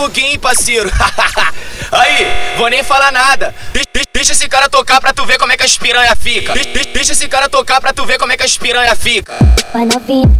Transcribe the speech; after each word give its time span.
pouquinho, 0.00 0.38
parceiro. 0.40 0.90
Aí, 1.92 2.56
vou 2.56 2.68
nem 2.68 2.82
falar 2.82 3.12
nada. 3.12 3.54
Deixa 4.14 4.32
esse 4.32 4.48
cara 4.48 4.68
tocar 4.68 5.00
pra 5.00 5.12
tu 5.12 5.26
ver 5.26 5.38
como 5.38 5.52
é 5.52 5.56
que 5.56 5.62
a 5.62 5.66
espiranha 5.66 6.16
fica. 6.16 6.54
Deixa 6.94 7.12
esse 7.12 7.28
cara 7.28 7.48
tocar 7.48 7.80
pra 7.80 7.92
tu 7.92 8.06
ver 8.06 8.18
como 8.18 8.32
é 8.32 8.36
que 8.36 8.42
a 8.42 8.46
espiranha 8.46 8.94
fica. 8.96 9.34
Vai 9.72 9.84
novinho, 9.84 10.36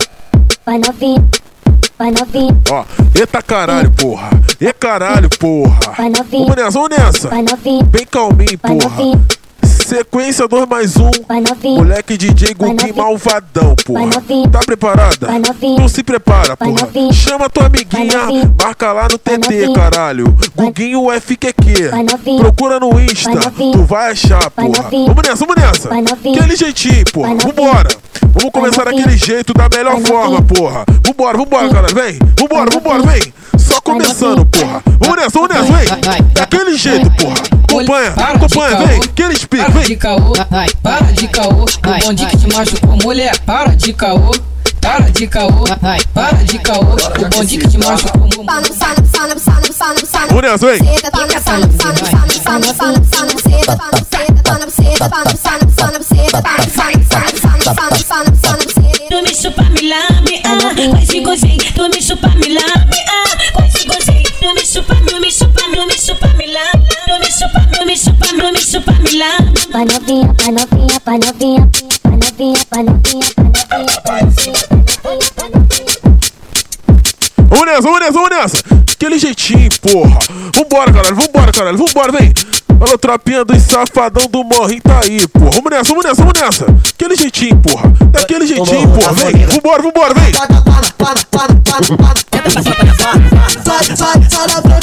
vai 0.65 0.79
novinho, 0.79 1.31
vai 1.99 2.11
novinho. 2.11 2.63
Ó, 2.71 2.85
eita 3.15 3.43
caralho, 3.43 3.91
porra. 3.91 4.31
E 4.61 4.73
caralho, 4.73 5.29
porra. 5.39 5.93
Vai 5.97 6.09
novinho, 6.09 6.47
vamos 6.47 6.57
nessa, 6.57 6.71
vamos 6.71 6.91
nessa. 6.91 7.29
Vai 7.29 7.43
novinho, 7.43 7.85
bem 7.85 8.07
calminho, 8.07 8.59
porra. 8.59 9.40
Sequência 9.87 10.47
2 10.47 10.69
mais 10.69 10.97
1. 10.97 11.05
Um. 11.07 11.75
Moleque 11.77 12.17
DJ 12.17 12.55
Gugu 12.55 12.95
malvadão, 12.97 13.75
porra. 13.85 14.09
Tá 14.51 14.59
preparada? 14.61 15.29
Então 15.63 15.89
se 15.89 16.03
prepara, 16.03 16.57
porra. 16.57 16.89
Chama 17.13 17.49
tua 17.49 17.67
amiguinha, 17.67 18.53
marca 18.61 18.93
lá 18.93 19.09
no 19.11 19.19
TT, 19.19 19.73
caralho. 19.75 20.37
Guguinho 20.57 21.11
é 21.11 21.21
FQQ. 21.21 21.91
Procura 22.39 22.79
no 22.81 23.01
Insta, 23.01 23.51
tu 23.51 23.83
vai 23.85 24.13
achar, 24.13 24.51
porra. 24.51 24.91
Vamos 24.91 25.23
nessa, 25.29 25.45
vamos 25.47 25.57
nessa. 25.57 25.89
Aquele 25.91 26.57
jeitinho, 26.57 27.05
porra. 27.13 27.35
Vambora. 27.35 27.89
Vamos 28.33 28.51
começar 28.53 28.85
daquele 28.85 29.17
jeito, 29.17 29.53
da 29.53 29.69
melhor 29.69 30.01
forma, 30.03 30.41
porra. 30.43 30.85
Vambora, 31.05 31.39
vambora, 31.39 31.69
caralho. 31.69 31.95
Vem. 31.95 32.19
Vambora, 32.39 32.71
vambora, 32.73 33.03
vem. 33.03 33.33
Só 33.59 33.81
começando, 33.81 34.45
porra. 34.47 34.83
Vamos 35.01 35.17
nessa, 35.17 35.31
vamos 35.31 35.49
nessa, 35.49 35.73
vem. 35.73 36.23
Daquele 36.35 36.77
jeito, 36.77 37.11
porra 37.13 37.35
acompanha, 37.77 38.11
para 38.13 38.33
acompanha, 38.35 38.77
vem, 38.87 39.01
que 39.01 39.23
ele 39.23 39.33
explica, 39.35 39.65
para 39.65 39.75
vem. 39.75 39.89
De 39.89 39.97
caô, 39.97 40.33
ai, 40.51 40.69
para 40.83 41.07
de 41.13 41.29
caô, 41.29 41.65
o 41.65 42.05
bonde 42.05 42.27
que 42.27 42.37
te 42.37 42.55
machucou, 42.55 42.97
mulher, 43.03 43.39
para 43.41 43.77
de 43.77 43.93
caô. 43.93 44.31
Para 44.81 45.11
de 45.11 45.27
caô, 45.27 45.65
ai, 45.83 46.01
para 46.15 46.39
de 46.39 46.59
caô, 46.59 46.81
o 46.81 47.29
bonde 47.29 47.59
que 47.59 47.69
te 47.69 47.79
machucou, 47.79 48.29
mulher. 48.35 48.47
Ô 50.35 50.41
Nelson, 50.41 50.67
vem. 50.67 50.79
Tu 59.09 59.23
me 59.23 59.35
chupa, 59.35 59.63
me 59.65 59.89
lambe, 59.89 60.41
ah, 60.45 60.91
vai 60.93 61.07
se 61.07 61.21
gozei, 61.21 61.59
tu 61.75 61.89
me 61.89 62.01
chupa, 62.03 62.29
me 62.29 62.55
lambe. 62.55 62.80
chupa 68.71 68.93
Milano. 68.93 69.53
Vai 69.73 69.85
novinha, 69.85 70.35
vai 70.39 70.53
novinha, 70.53 71.03
vai 71.05 71.19
novinha, 71.19 71.71
vai 72.05 72.13
novinha, 72.13 72.57
vai 72.71 72.83
novinha, 72.85 73.27
vai 73.45 73.53
novinha. 73.65 74.31
Vamos 77.49 77.67
nessa, 77.67 77.83
vamos 77.83 78.01
nessa, 78.01 78.13
vamos 78.13 78.31
nessa. 78.31 78.57
Aquele 78.93 79.19
jeitinho, 79.19 79.69
porra. 79.81 80.19
Vambora, 80.55 80.93
caralho, 80.93 81.17
vambora, 81.17 81.53
caralho, 81.53 81.79
vambora, 81.79 82.13
vem. 82.13 82.33
Alô, 82.81 82.97
tropinha 82.97 83.45
dos 83.45 83.63
safadão 83.63 84.27
do 84.29 84.45
morrinho 84.45 84.83
tá 84.83 85.01
aí, 85.03 85.27
porra. 85.27 85.51
Vamos 85.51 85.71
nessa, 85.71 85.89
vamos 85.89 86.05
nessa, 86.05 86.23
vamos 86.23 86.41
nessa. 86.41 86.67
Aquele 86.95 87.17
jeitinho, 87.17 87.57
porra. 87.57 87.93
Daquele 88.13 88.47
jeitinho, 88.47 88.89
porra. 88.93 89.13
Vem, 89.15 89.47
vambora, 89.47 89.83
vambora, 89.83 90.15
vem. 90.15 90.33
Sai, 93.65 93.97
sai, 93.97 94.80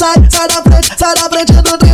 sai, 0.00 0.14
sai 0.30 0.46
da 0.46 0.62
frente, 0.62 0.94
sai 0.96 1.14
da 1.14 1.28
frente 1.28 1.52
do 1.60 1.76
trem. 1.76 1.89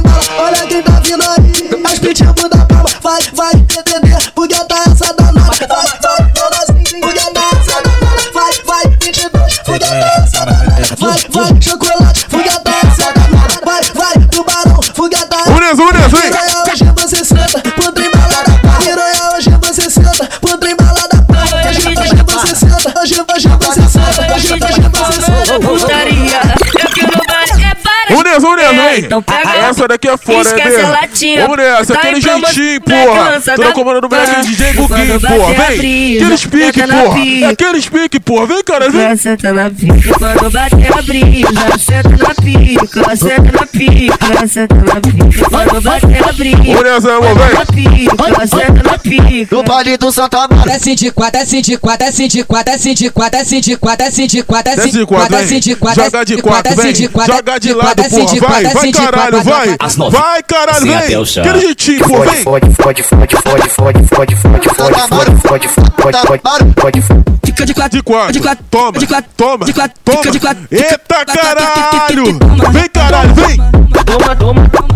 Então 28.98 29.23
pega. 29.23 29.57
Essa 29.57 29.89
daqui 29.89 30.08
é 30.08 30.17
fora, 30.17 30.40
Esquece 30.40 30.77
é 30.77 30.84
a 30.84 30.90
latinha. 30.90 31.42
Vamos 31.42 31.57
nessa, 31.57 31.95
tá 31.95 32.01
aquele 32.01 32.20
jeitinho, 32.20 32.80
porra. 32.80 33.40
Tô 33.40 33.73
comandando, 33.73 33.73
comando 33.73 34.01
do 34.01 34.08
meu 34.08 34.42
DJ 34.42 34.73
Guguinho, 34.74 35.20
porra. 35.20 35.55
Vem. 35.55 36.17
Aquele 36.17 36.36
speak, 36.36 36.80
porra. 36.83 37.51
Aquele 37.51 37.83
speak, 37.83 38.20
porra. 38.20 38.46
Vem, 38.46 38.62
cara, 38.64 38.90
vem. 38.90 39.17
Senta 39.17 39.52
na 39.52 39.70
pica, 39.70 40.18
quando 40.18 40.51
bater 40.51 40.98
a 40.98 41.02
brisa. 41.02 41.79
Senta 41.79 42.08
na 42.11 42.34
pica, 42.34 43.17
senta 43.17 43.52
na 43.52 43.67
pica, 43.67 44.46
senta 44.48 44.74
na 44.74 45.01
pica. 45.01 45.51
Quando 45.51 45.80
bater 45.80 46.28
a 46.28 46.33
brisa. 46.33 46.57
Vamos 46.57 46.83
nessa, 46.83 47.13
amor, 47.17 47.34
vem. 47.34 48.46
Senta 48.46 48.83
na 48.83 48.98
pica, 48.98 49.57
No 49.57 49.63
baile 49.63 49.96
do 49.96 50.13
Santa 50.13 50.48
Maria. 50.48 50.73
Desce 50.73 50.95
de 50.95 51.11
quatro, 51.11 51.40
desce 51.40 51.63
de 51.63 51.77
quatro, 51.78 52.07
desce 52.07 52.28
de 52.28 52.45
quatro, 52.45 52.73
desce 52.73 52.95
de 52.95 53.11
quatro, 53.11 53.39
desce 53.39 53.61
de 53.61 53.77
quatro, 53.77 54.05
desce 54.07 54.27
de 54.27 54.42
quatro, 54.42 54.77
desce 54.77 54.95
de 54.96 55.07
quatro, 55.07 55.36
desce 55.36 55.61
de 55.61 55.77
quatro. 55.77 56.05
Joga 56.05 56.24
de 56.24 56.36
quatro, 56.42 56.77
vem. 56.77 56.95
Joga 56.95 57.58
de 57.58 57.73
lado, 57.73 58.05
porra. 58.05 58.48
Vai, 58.48 58.64
vai 58.64 58.86
vai, 58.92 59.11
caralho, 59.11 59.42
vai. 59.42 59.77
Vai, 60.11 60.42
caralho, 60.42 60.86
vem. 60.86 60.95
Aquele 60.97 61.61
jeitinho, 61.61 62.07
vem. 62.07 62.42
Fode, 62.42 62.74
fode, 62.74 63.02
fode, 63.02 63.02
fode, 63.02 63.36
fode, 63.42 63.69
fode, 63.69 64.07
fode, 64.07 64.36
fode, 64.36 64.36
fode, 64.36 64.98
fode, 65.39 65.69
fode, 65.69 66.73
fode, 66.80 67.02
fode. 67.02 67.25
Fica 67.45 67.64
de 67.67 67.75
quatro, 67.75 67.96
de 67.96 68.02
quatro, 68.02 68.33
de 68.33 68.41
quatro, 68.41 68.64
toma, 68.70 68.98
de 68.98 69.07
quatro, 69.07 69.30
toma, 69.36 69.64
de 69.64 69.73
quatro, 69.73 70.01
toma, 70.05 70.30
de 70.30 70.41
quatro. 70.41 70.69
Eita, 70.70 71.25
caralho. 71.25 72.25
Vem, 72.73 72.89
caralho, 72.89 73.35
vem. 73.35 73.57
Toma, 74.05 74.36
toma, 74.36 74.69
toma, 74.69 74.89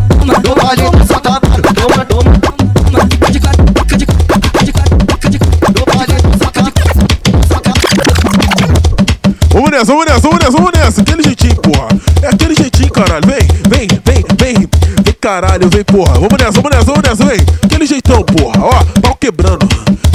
toma, 0.43 0.61
toma, 1.73 2.05
toma, 2.05 2.05
toma. 2.05 2.31
Fica 3.11 3.31
de 3.31 3.41
quatro, 3.41 3.65
fica 3.67 3.97
de 3.97 4.06
quatro. 4.06 4.21
Vamos 9.53 9.71
nessa, 9.71 9.84
vamos 9.87 10.06
nessa, 10.06 10.21
vamos 10.21 10.39
nessa, 10.39 10.50
vamos 10.53 10.73
nessa. 10.73 11.00
Aquele 11.00 11.23
jeitinho, 11.23 11.56
porra. 11.56 11.89
É 12.23 12.29
aquele 12.29 12.55
jeitinho 12.55 12.69
caralho, 12.91 13.27
vem, 13.27 13.49
vem, 13.69 13.89
vem, 14.05 14.25
vem. 14.39 14.69
Vem, 15.03 15.15
caralho, 15.21 15.69
vem, 15.69 15.84
porra. 15.84 16.15
Vamos 16.15 16.37
nessa, 16.39 16.53
vamos 16.61 16.71
nessa, 16.71 16.84
vamos 16.84 17.03
nessa, 17.03 17.25
vem. 17.25 17.39
Aquele 17.62 17.87
jeitão, 17.87 18.23
porra, 18.23 18.61
ó, 18.65 18.84
pau 19.01 19.17
quebrando. 19.17 19.69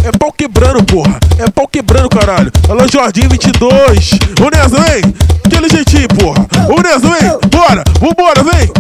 É 0.03 0.12
pau 0.18 0.31
quebrando, 0.31 0.84
porra. 0.84 1.19
É 1.40 1.50
pau 1.50 1.68
quebrando, 1.68 2.09
caralho. 2.09 2.52
Alô, 2.69 2.88
Jorginho 2.88 3.30
22. 3.30 4.09
Vamos 4.38 4.58
nessa, 4.58 4.81
vem. 4.81 5.03
Aquele 5.46 5.69
jeitinho, 5.69 6.08
porra. 6.09 6.46
Vamos 6.68 6.84
nessa, 6.84 7.00
vem. 7.00 7.50
Bora, 7.50 7.84
vambora, 8.00 8.44
vem. 8.44 8.72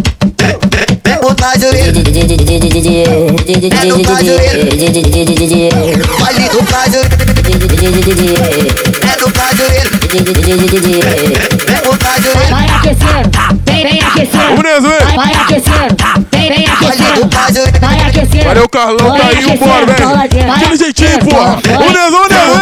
O 1.21 1.33
Pazuello 1.33 1.79
É 1.79 1.91
do 3.85 4.03
Pazuello 4.03 4.45
É 9.01 9.17
do 9.17 9.31
Pazuello 9.31 9.81
É 11.67 11.81
do 11.81 11.97
Pazuello 11.97 12.49
Vai 12.49 12.67
aquecendo 12.69 13.34
vai 15.15 15.33
aquecendo, 15.33 15.95
vem, 16.31 16.49
vem 16.49 16.67
aquecendo, 16.67 17.29
vai 17.79 17.99
aquecendo. 18.01 18.43
Valeu, 18.45 18.69
Carlão, 18.69 19.17
tá 19.17 19.27
aí 19.27 19.45
o 19.45 19.57
bora, 19.57 19.85
velho. 19.85 20.51
Aquele 20.53 20.77
jeitinho, 20.77 21.19
porra. 21.19 21.55
O 21.55 21.91
Nelão, 21.91 22.27
Nelão. 22.27 22.61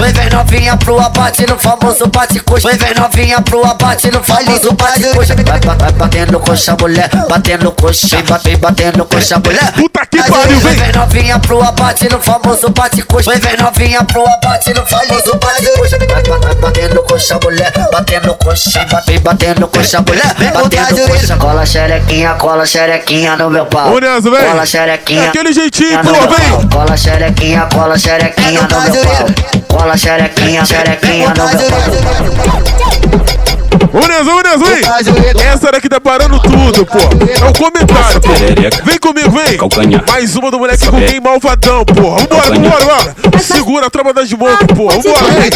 Oi, 0.00 0.12
vem 0.12 0.30
novinha 0.30 0.76
pro 0.78 0.98
abate 0.98 1.46
no 1.46 1.58
famoso 1.58 2.06
bate 2.06 2.40
coxa. 2.40 2.68
Oi, 2.68 2.76
vem 2.78 2.94
novinha 2.94 3.38
pro 3.42 3.62
abate 3.66 4.10
no 4.10 4.22
famoso 4.22 4.72
bate 4.72 5.02
coxa. 5.14 5.34
Vai, 5.34 5.60
vai, 5.60 5.76
vai 5.76 5.92
batendo 5.92 6.40
coxa, 6.40 6.74
mulher. 6.80 7.10
Batendo 7.28 7.70
coxa, 7.72 8.16
vem, 8.42 8.56
batendo 8.56 9.04
coxa, 9.04 9.38
mulher. 9.44 9.72
Puta 9.72 10.06
que 10.06 10.22
pariu, 10.22 10.58
vem. 10.60 10.74
Vem 10.74 10.92
novinha 10.92 11.38
pro 11.38 11.62
abate 11.62 12.08
no 12.08 12.18
famoso 12.18 12.70
bate 12.70 13.02
coxa. 13.02 13.30
Oi, 13.30 13.38
vem 13.40 13.56
novinha 13.58 14.02
pro 14.04 14.26
abate 14.26 14.72
no 14.72 14.86
famoso 14.86 15.36
bate 15.36 15.66
coxa. 15.76 15.98
Vai, 15.98 16.54
batendo 16.54 17.02
coxa, 17.02 17.38
mulher. 17.44 17.72
Batendo 17.92 18.34
coxa, 18.36 18.86
vem, 19.06 19.18
batendo 19.20 19.68
coxa, 19.68 20.00
mulher. 20.00 20.34
Batendo 20.54 21.08
coxa. 21.08 21.36
Cola 21.36 21.66
xerequinha, 21.66 22.34
cola 22.34 22.64
xerequinha 22.64 23.36
no 23.36 23.50
meu 23.50 23.66
pau. 23.66 23.92
Ô, 23.92 23.98
Nelson, 23.98 24.30
vem. 24.30 24.46
Cola 24.46 24.64
xerequinha. 24.64 25.28
Aquele 25.28 25.52
jeitinho, 25.52 26.00
pô, 26.00 26.10
vem. 26.10 26.68
Cola 26.70 26.96
xerequinha, 26.96 27.68
cola 27.70 27.98
xerequinha 27.98 28.62
no 28.62 28.80
meu 28.80 29.04
pau. 29.04 29.26
Cola 29.68 29.89
Rebola 29.90 29.96
xerequinha, 29.96 30.64
xerequinha 30.64 31.28
no 31.30 31.34
meu 31.34 31.58
pau. 31.68 31.80
Ô 33.92 34.06
Nezão, 34.06 34.40
vem! 34.64 35.44
Essa 35.44 35.72
daqui 35.72 35.88
tá 35.88 36.00
parando 36.00 36.38
tudo, 36.40 36.86
pô. 36.86 36.98
É 36.98 37.48
um 37.48 37.52
comentário, 37.52 38.20
pô. 38.20 38.28
Vem 38.84 38.98
comigo, 38.98 39.30
vem! 39.30 39.58
Mais 40.08 40.36
uma 40.36 40.50
do 40.50 40.58
moleque 40.58 40.86
com 40.86 41.00
quem 41.00 41.20
malvadão, 41.20 41.84
pô. 41.84 42.16
Vambora, 42.16 42.54
vambora, 42.54 42.84
vambora! 42.84 43.40
Segura 43.40 43.86
a 43.86 43.90
trama 43.90 44.12
das 44.12 44.32
mocas, 44.32 44.66
pô. 44.76 44.88
Vambora, 44.90 45.24
vem! 45.32 45.50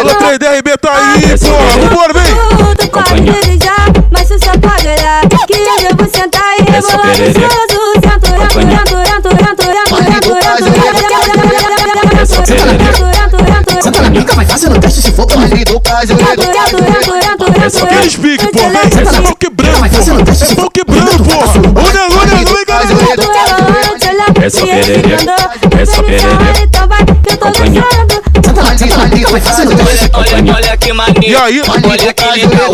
Alô, 0.00 0.14
3DRB 0.16 0.78
tá 0.78 0.92
aí, 0.92 1.22
pô. 1.38 1.80
Vambora, 1.80 2.12
vem! 2.12 2.90
Calcanhar. 2.90 3.36
Mas 4.10 4.28
se 4.28 4.38
só 4.38 4.52
pode 4.52 4.86
olhar, 4.86 5.22
que 5.46 5.54
eu 5.54 5.96
vou 5.96 6.08
sentar 6.14 6.58
e 6.58 6.62
rebolar 6.70 7.06
no 7.06 7.14
seu 7.14 7.46
azul, 7.46 7.94
sento, 8.02 8.26
sento, 8.26 8.60
sento, 8.68 9.11
Fazendo 14.52 14.78
teste 14.78 15.00
se 15.00 15.10
for 15.12 15.26
pra 15.26 15.38
mais 15.38 15.50
do 15.50 15.80
caso. 15.80 16.12
É 17.64 17.70
só 17.70 17.86
que 17.86 17.94
eles 17.94 18.16
piquem, 18.16 18.50
pô. 18.50 18.58
É 18.60 19.04
só 19.26 19.34
quebrando, 19.34 19.78
pô. 19.78 19.86
É 19.86 20.34
só 20.34 20.68
quebrando, 20.68 21.24
pô. 21.24 21.38
Olha, 21.80 22.02
olha, 22.20 22.34
olha, 22.36 22.64
galera. 22.66 22.92
É 24.44 24.50
só 24.50 24.66
perereca. 24.66 25.50
É 25.80 25.86
só 25.86 26.02
perereca. 26.02 26.62
Então 26.62 26.86
vai, 26.86 27.00
eu 27.30 27.36
tô 27.38 27.50
vai 29.32 29.40
fazendo. 29.40 29.72
Olha, 30.12 30.54
olha 30.54 30.76
que 30.76 30.92
maneiro. 30.92 31.26
E 31.26 31.34
aí? 31.34 31.62
Olha 31.66 32.12
que 32.12 32.24
legal. 32.24 32.72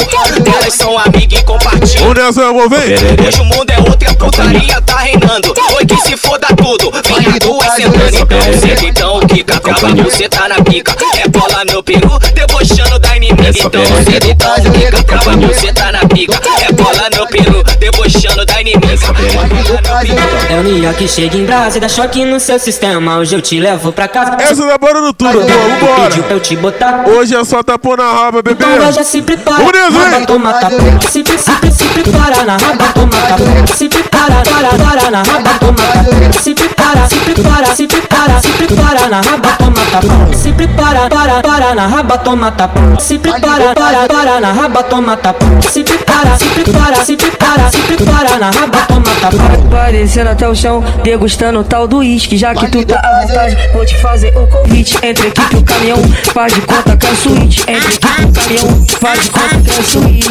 Elas 0.61 0.75
são 0.75 0.99
amigas 0.99 1.41
e 1.41 1.45
compartilham. 1.45 2.11
Ô, 2.11 2.69
vem. 2.69 3.27
Hoje 3.27 3.41
o 3.41 3.45
mundo 3.45 3.71
é 3.71 3.79
outro 3.79 4.09
e 4.09 4.11
a 4.11 4.15
putaria 4.15 4.81
tá 4.83 4.99
reinando. 4.99 5.55
Oi, 5.77 5.87
que 5.87 5.97
se 6.03 6.17
foda 6.17 6.49
tudo. 6.57 6.91
Vem 6.91 7.33
a 7.33 7.39
tua 7.39 7.71
sentando 7.71 8.17
então. 8.17 8.61
Senta 8.61 8.85
então, 8.85 9.21
Kika. 9.21 9.61
Trava 9.61 9.95
você 10.03 10.29
tá 10.29 10.49
na 10.49 10.57
pica. 10.63 10.97
É 11.23 11.29
bola 11.29 11.65
no 11.65 11.83
peru, 11.83 12.19
debochando 12.35 12.99
da 12.99 13.17
inimiga. 13.17 13.51
Então, 13.51 13.87
senta 14.05 14.27
então, 14.27 14.55
Kika. 14.73 15.03
Trava 15.05 15.37
você 15.37 15.73
tá 15.73 15.93
na 15.93 16.07
pica. 16.09 16.41
É 16.61 16.73
bola 16.73 17.09
no 17.17 17.27
peru, 17.29 17.63
debochando 17.79 18.45
É. 18.59 20.53
É 20.53 20.57
o 20.59 20.63
New 20.65 20.79
York 20.83 21.07
chega 21.07 21.37
em 21.37 21.45
brasa 21.47 21.77
e 21.79 21.81
dá 21.81 21.89
choque 21.89 22.25
no 22.25 22.41
seu 22.41 22.59
sistema. 22.59 23.17
Hoje 23.19 23.37
eu 23.37 23.41
te 23.41 23.61
levo 23.61 23.93
pra 23.93 24.09
casa. 24.09 24.37
Essa 24.41 24.67
da 24.67 24.77
bora 24.77 25.01
no 25.01 25.13
tudo, 25.13 25.31
porra, 25.31 25.47
vambora. 25.47 26.09
Pediu 26.09 26.23
pra 26.25 26.35
eu 26.35 26.41
te 26.41 26.57
botar. 26.57 27.05
Hoje 27.07 27.37
é 27.37 27.45
só 27.45 27.63
tapão 27.63 27.97
na 27.97 28.11
raba, 28.13 28.43
bebê. 28.43 28.65
Então 28.65 28.79
vai 28.79 28.93
já 28.93 29.05
se 29.05 29.23
prepara. 29.23 29.63
Raba 29.63 30.27
toma 30.27 30.53
tapa. 30.55 30.77
Se, 31.09 31.23
pre- 31.23 31.39
se, 31.39 31.51
pre- 31.53 31.71
se 31.71 31.85
prepara 31.85 32.45
na 32.45 32.57
raba 32.57 32.85
toma 32.95 33.17
tapa. 33.29 33.77
Se 33.77 33.89
prepara, 33.89 34.43
para, 34.43 34.69
para 34.71 35.11
na 35.11 35.23
raba 35.23 35.51
toma 35.61 35.75
tapa. 35.93 36.43
Se 36.43 36.55
prepara, 36.55 37.09
se 37.09 37.17
prepara, 37.17 37.67
se 37.77 37.87
prepara, 37.87 38.41
se 38.43 38.49
prepara 38.49 39.09
na 39.09 39.21
raba 39.21 39.49
toma 39.59 39.81
tapa. 39.93 40.35
Se 40.37 40.53
prepara, 40.53 41.09
para, 41.09 41.41
para 41.43 41.75
na 41.77 41.87
raba 41.87 42.19
toma 42.19 42.51
tapa. 42.51 42.81
Se 42.99 43.19
prepara, 43.19 43.73
para, 43.75 44.07
para 44.09 44.41
na 44.41 44.53
raba 44.53 44.83
toma 44.83 45.17
tapa. 45.17 45.47
Se 45.71 45.85
prepara, 45.85 46.37
se 46.37 46.47
prepara, 46.47 47.05
se 47.05 47.17
prepara, 47.17 47.71
se 47.71 47.79
prepara 47.79 48.39
na 48.39 48.48
raba 48.50 48.79
toma 48.87 49.15
tapa. 49.21 49.37
Parecendo 49.71 50.31
até 50.31 50.49
o 50.49 50.55
chão, 50.55 50.83
degustando 51.03 51.62
tal 51.65 51.87
do 51.87 51.99
uísque. 51.99 52.37
Já 52.37 52.55
que 52.55 52.69
tu 52.69 52.85
tá 52.85 53.00
à 53.00 53.27
vontade, 53.27 53.56
vou 53.73 53.85
te 53.85 53.97
fazer 53.97 54.37
o 54.37 54.47
convite. 54.47 54.97
Entre 55.03 55.29
equipe 55.29 55.55
e 55.55 55.59
o 55.59 55.62
caminhão, 55.62 55.99
faz 56.33 56.55
de 56.55 56.61
conta 56.62 56.97
que 56.97 57.06
é 57.06 57.15
suíte. 57.15 57.61
Entre 57.62 57.95
equipe 57.95 58.21
e 58.21 58.25
o 58.25 58.33
caminhão, 58.33 58.87
faz 59.00 59.23
de 59.23 59.31
conta 59.31 59.59
que 59.59 59.71
é 59.71 59.83
suíte. 59.83 60.29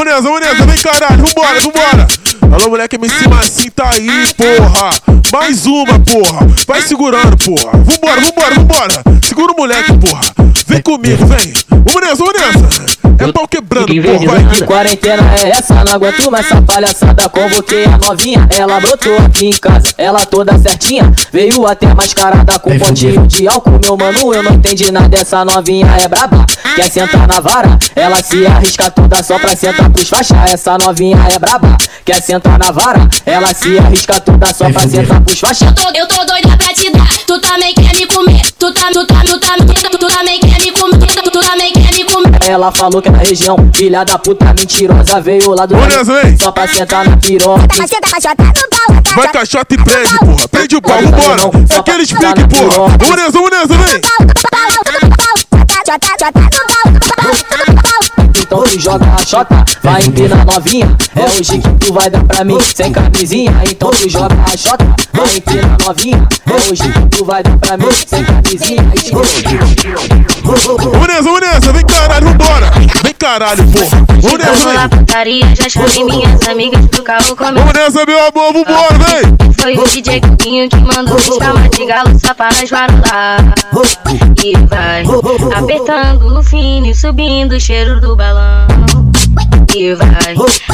Ô, 0.00 0.04
Nezo, 0.04 0.28
ô, 0.28 0.38
Nezo, 0.38 0.66
vem, 0.66 0.78
caralho. 0.78 1.24
Vambora, 1.26 1.60
vambora. 1.60 2.06
Alô, 2.52 2.70
moleque, 2.70 2.96
MC 2.96 3.28
Massim 3.28 3.70
tá 3.70 3.90
aí, 3.90 4.26
porra. 4.36 4.90
Mais 5.32 5.64
uma, 5.64 5.98
porra. 6.00 6.46
Vai 6.66 6.82
segurando, 6.82 7.36
porra. 7.36 7.78
Vambora, 7.78 8.20
vambora, 8.20 8.54
vambora. 8.54 9.02
Segura 9.22 9.52
o 9.52 9.56
moleque, 9.56 9.92
porra. 9.98 10.20
Vem 10.72 10.80
comigo, 10.80 11.26
vem. 11.26 11.52
Ô, 11.94 12.00
Nessa, 12.00 12.24
ô, 12.24 12.32
Nessa. 12.32 13.02
É 13.18 13.30
pau 13.30 13.46
quebrando, 13.46 13.86
porra. 13.86 14.26
Vai. 14.26 14.54
Que 14.54 14.64
quarentena 14.64 15.22
é 15.36 15.50
essa? 15.50 15.84
Não 15.84 15.92
aguento 15.92 16.30
mais 16.30 16.46
essa 16.46 16.62
palhaçada. 16.62 17.28
Convoquei 17.28 17.84
a 17.84 17.98
novinha, 17.98 18.48
ela 18.50 18.80
brotou 18.80 19.16
aqui 19.18 19.46
em 19.46 19.52
casa. 19.52 19.88
Ela 19.98 20.24
toda 20.24 20.58
certinha, 20.58 21.12
veio 21.30 21.66
até 21.66 21.92
mascarada 21.94 22.58
com 22.58 22.70
um 22.70 22.78
pontinho 22.78 23.26
de 23.26 23.46
álcool. 23.46 23.78
Meu 23.82 23.98
mano, 23.98 24.34
eu 24.34 24.42
não 24.42 24.54
entendi 24.54 24.90
nada 24.90 25.10
dessa 25.10 25.44
novinha, 25.44 25.86
é 26.00 26.08
braba. 26.08 26.46
Quer 26.74 26.90
sentar 26.90 27.28
na 27.28 27.38
vara? 27.38 27.78
Ela 27.94 28.22
se 28.22 28.46
arrisca 28.46 28.90
toda 28.90 29.22
só 29.22 29.38
pra 29.38 29.54
sentar 29.54 29.90
pros 29.90 30.08
faixa. 30.08 30.34
Essa 30.50 30.78
novinha 30.78 31.18
é 31.30 31.38
braba. 31.38 31.76
Quer 32.06 32.20
sentar 32.20 32.58
na 32.58 32.72
vara? 32.72 33.08
Ela 33.26 33.52
se 33.52 33.78
arrisca 33.78 34.18
toda 34.20 34.46
só 34.54 34.70
pra 34.70 34.88
sentar 34.88 35.20
pros 35.20 35.38
faixa. 35.38 35.66
Eu 35.66 35.74
tô, 35.74 35.90
eu 35.94 36.08
tô 36.08 36.24
doida 36.24 36.56
pra 36.56 36.72
te 36.72 36.90
dar, 36.90 37.08
tu 37.26 37.38
também 37.40 37.74
quer 37.74 37.94
me 37.94 38.06
comer. 38.06 38.42
Tu 38.58 38.72
tá, 38.72 38.88
tu 38.90 39.06
tá, 39.06 39.20
tu 39.20 39.38
tá, 39.38 39.54
tu, 39.58 39.98
tu 39.98 40.08
também 40.08 40.40
quer 40.40 40.61
me 40.62 40.72
comer. 40.72 40.98
Tu, 40.98 41.40
também 41.40 41.72
quer 41.72 41.94
me 41.94 42.04
comer. 42.04 42.38
Ela 42.46 42.70
falou 42.72 43.02
que 43.02 43.08
é 43.08 43.12
na 43.12 43.18
região, 43.18 43.56
filha 43.74 44.04
da 44.04 44.18
puta 44.18 44.46
mentirosa, 44.46 45.20
veio 45.20 45.54
lá 45.54 45.66
do 45.66 45.76
vem. 45.76 46.38
só 46.38 46.52
pra 46.52 46.66
sentar 46.68 47.08
na 47.08 47.16
piroca. 47.16 47.66
Vai 49.14 49.28
caixota 49.28 49.74
e 49.74 49.78
prende, 49.78 50.18
porra. 50.18 50.48
Prende 50.48 50.76
o 50.76 50.82
pau, 50.82 50.98
vambora. 51.02 51.66
É 51.70 51.76
aquele 51.76 52.06
pique, 52.06 52.48
porra. 52.48 52.82
Ô, 52.82 53.16
Nessa, 53.16 53.38
ô, 53.38 53.48
Nessa, 53.48 53.74
vem. 53.76 54.00
Então 58.52 58.64
tu 58.64 58.78
joga 58.78 59.06
a 59.06 59.24
chota, 59.24 59.64
vai 59.82 60.02
empina 60.02 60.44
novinha. 60.44 60.94
É 61.16 61.24
hoje 61.24 61.58
que 61.58 61.86
tu 61.86 61.94
vai 61.94 62.10
dar 62.10 62.22
pra 62.22 62.44
mim 62.44 62.60
sem 62.60 62.92
camisinha. 62.92 63.50
Então 63.66 63.90
tu 63.90 64.06
joga 64.10 64.36
a 64.44 64.54
chota, 64.54 64.84
vai 65.14 65.36
empina 65.38 65.74
novinha. 65.82 66.28
É 66.46 66.70
hoje 66.70 66.82
que 66.82 67.16
tu 67.16 67.24
vai 67.24 67.42
dar 67.42 67.56
pra 67.56 67.78
mim 67.78 67.86
sem 68.06 68.22
camisinha. 68.22 68.82
Ô, 70.44 71.40
Nessa, 71.40 71.72
vem 71.72 71.86
caralho, 71.86 72.26
vambora. 72.28 72.70
Vem 73.02 73.14
caralho, 73.14 73.64
porra. 73.68 74.02
Lá, 74.74 74.86
vem. 74.86 74.98
putaria, 74.98 75.54
já 75.54 75.68
chamei 75.70 76.04
minhas 76.04 76.46
amigas 76.46 76.86
pro 76.88 77.02
carro 77.02 77.34
meu 78.04 78.18
amor, 78.18 78.52
vambora, 78.52 78.98
vem. 78.98 79.52
Foi 79.62 79.78
o 79.78 79.84
DJ 79.84 80.20
Cuquinho 80.20 80.68
que 80.68 80.76
mandou 80.76 81.18
chamar 81.18 81.68
de 81.68 81.86
galo 81.86 82.18
só 82.18 82.34
pra 82.34 82.48
nós 82.52 82.70
marolar. 82.70 83.54
E 84.44 84.56
vai 84.66 85.04
apertando 85.56 86.36
o 86.36 86.42
fino 86.42 86.86
e 86.88 86.94
subindo 86.94 87.52
o 87.52 87.60
cheiro 87.60 88.00
do 88.00 88.16
balão. 88.16 88.41
one. 88.42 88.91
E 89.74 89.94
vai 89.94 90.08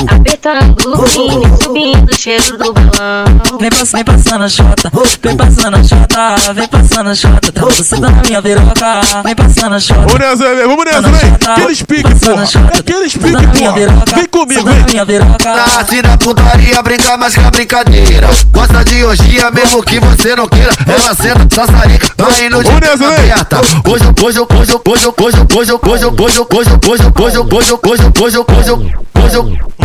apertando 0.08 0.76
o 0.86 1.04
e 1.04 1.62
subindo 1.62 2.10
o 2.10 2.14
cheiro 2.14 2.58
do 2.58 2.72
balão. 2.72 3.58
Vem, 3.60 3.70
pass 3.70 3.92
vem 3.92 4.04
passando 4.04 4.44
a 4.44 4.48
chota, 4.48 4.90
vem 5.22 5.36
passando 5.36 5.76
a 5.76 5.84
chota, 5.84 6.52
vem 6.54 6.68
passando 6.68 7.10
a 7.10 7.14
chota, 7.14 7.52
tá 7.52 7.60
você 7.64 7.96
tá 7.96 8.00
na 8.00 8.22
minha 8.26 8.40
veroca. 8.40 9.02
Vem 9.24 9.34
passando 9.36 9.74
a 9.74 9.80
chota. 9.80 10.14
Ô, 10.14 10.18
Nessa, 10.18 10.54
vem. 10.54 10.66
Vamos 10.66 10.84
nessa, 10.84 11.02
vem. 11.02 11.32
Aqueles 11.52 11.82
pique, 11.82 12.14
porra. 12.14 12.44
É 12.74 12.78
aqueles 12.78 13.12
pique, 13.16 13.46
porra. 13.58 13.72
Vem 14.14 14.26
comigo, 14.26 14.64
Tá 14.64 14.74
na 14.96 15.04
vem. 15.04 15.18
Nasce 15.44 16.02
na 16.02 16.16
putaria, 16.18 16.82
brinca 16.82 17.16
mais 17.16 17.34
que 17.34 17.40
a 17.40 17.50
brincadeira. 17.50 18.28
Gosta 18.52 18.84
de 18.84 19.04
orgia, 19.04 19.50
mesmo 19.50 19.82
que 19.82 20.00
você 20.00 20.34
não 20.36 20.48
queira. 20.48 20.72
Ela 20.86 21.14
senta, 21.14 21.46
sassarica, 21.54 22.10
vai 22.18 22.46
indo 22.46 22.62
de 22.62 22.68
Ô, 22.70 22.72
Nessa, 22.74 22.80
perna 22.98 23.16
vem. 23.16 23.32
aberta. 23.32 23.60
Hoje, 23.88 24.04
eu- 24.04 24.26
hoje, 24.26 24.38
eu- 24.38 24.48
hoje, 24.58 24.72
eu- 24.72 24.82
hoje, 24.86 25.04
eu- 25.04 25.14
hoje, 25.18 25.36
eu- 25.36 25.46
hoje, 25.56 25.72
eu- 25.72 25.72
hoje, 25.72 25.72
eu- 25.72 25.80
hoje, 25.88 26.04
eu- 26.04 26.12
hoje, 26.20 26.34
eu- 26.38 26.38
hoje, 26.38 26.38
eu- 26.38 26.48
hoje, 26.48 26.68
eu- 26.68 26.78
hoje, 26.88 27.02
eu- 27.02 27.02
hoje, 27.02 27.02
eu- 27.02 27.04
hoje, 27.04 27.04
eu- 27.04 27.18
hoje, 27.24 27.36
eu- 27.36 27.48
hoje, 27.48 27.70
eu- 27.70 27.80
hoje, 27.82 28.02
eu- 28.02 28.22
hoje, 28.22 28.36
eu- 28.36 28.46
hoje, 28.58 28.67
eu- 28.67 28.67
Música, 28.68 29.00
música. 29.14 29.77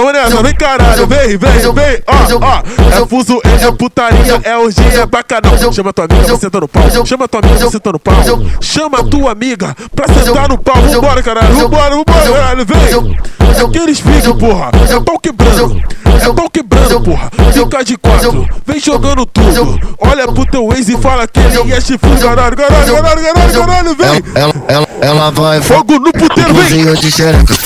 Ô, 0.00 0.12
Nessa, 0.12 0.42
vem 0.42 0.54
caralho, 0.54 1.06
vem, 1.06 1.36
vem, 1.36 1.38
vem. 1.38 2.02
Ó, 2.06 2.46
ó. 2.46 3.02
É 3.02 3.06
fuso, 3.06 3.40
é 3.44 3.72
putaria, 3.72 4.40
é 4.44 4.56
orgia, 4.56 5.02
é 5.02 5.06
bacanal. 5.06 5.52
Chama 5.72 5.92
tua 5.92 6.04
amiga 6.04 6.26
pra 6.26 6.36
sentar 6.36 6.60
no 6.60 6.68
pau. 6.68 7.06
Chama 7.06 7.28
tua 7.28 7.40
amiga 7.40 7.58
pra 7.58 7.70
sentar 7.70 7.92
no 7.92 7.98
pau. 7.98 8.14
Chama 8.60 9.04
tua 9.04 9.32
amiga 9.32 9.76
pra 9.94 10.08
sentar 10.08 10.48
no 10.48 10.58
pau. 10.58 10.76
Vambora, 10.76 11.22
caralho. 11.22 11.54
Vambora, 11.54 11.90
vambora, 11.90 12.32
caralho. 12.32 12.66
Vem. 12.66 13.16
É 13.56 13.60
aqueles 13.60 14.00
pique, 14.00 14.34
porra. 14.38 14.70
É 14.88 15.00
pau 15.00 15.18
quebrando. 15.18 15.82
É 16.20 16.32
pau 16.32 16.50
quebrando, 16.50 17.00
porra. 17.00 17.30
Fica 17.52 17.84
de 17.84 17.96
quatro. 17.96 18.48
Vem 18.66 18.80
jogando 18.80 19.26
tudo. 19.26 19.78
Olha 19.98 20.26
pro 20.26 20.46
teu 20.46 20.72
ex 20.72 20.88
e 20.88 20.96
fala 20.98 21.26
que 21.26 21.40
ele 21.40 21.72
é 21.72 21.80
chifre. 21.80 22.16
Caralho, 22.20 22.56
caralho, 22.56 22.94
caralho, 22.94 23.22
caralho, 23.22 23.52
caralho. 23.52 23.96
Vem. 23.96 24.22
Ela, 24.34 24.54
ela, 24.68 24.88
ela 25.00 25.30
vai 25.30 25.60
Fogo 25.60 25.98
no 25.98 26.12
puteiro, 26.12 26.54
vem. 26.54 26.84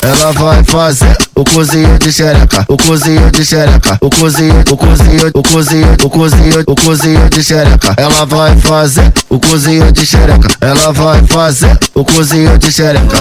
Ela 0.03 0.31
vai 0.33 0.63
fazer 0.63 1.10
o 1.35 1.43
cozinho 1.43 1.97
de 1.99 2.11
xereca. 2.11 2.65
O 2.67 2.77
cozinho 2.77 3.31
de 3.31 3.45
xereca. 3.45 3.97
O 4.01 4.09
cozinho, 4.09 4.63
o 4.69 4.77
cozinho, 4.77 5.31
o 5.33 5.43
cozinho, 5.43 5.87
o 6.03 6.09
cozinho, 6.09 6.63
o 6.67 6.75
cozinho 6.75 7.29
de 7.29 7.43
xereca. 7.43 7.93
Ela 7.97 8.25
vai 8.25 8.55
fazer 8.57 9.11
o 9.29 9.39
cozinho 9.39 9.91
de 9.91 10.05
xereca. 10.05 10.47
Ela 10.61 10.91
vai 10.91 11.21
fazer 11.27 11.77
o 11.93 12.03
cozinho 12.03 12.57
de 12.57 12.71
xereca. 12.71 13.17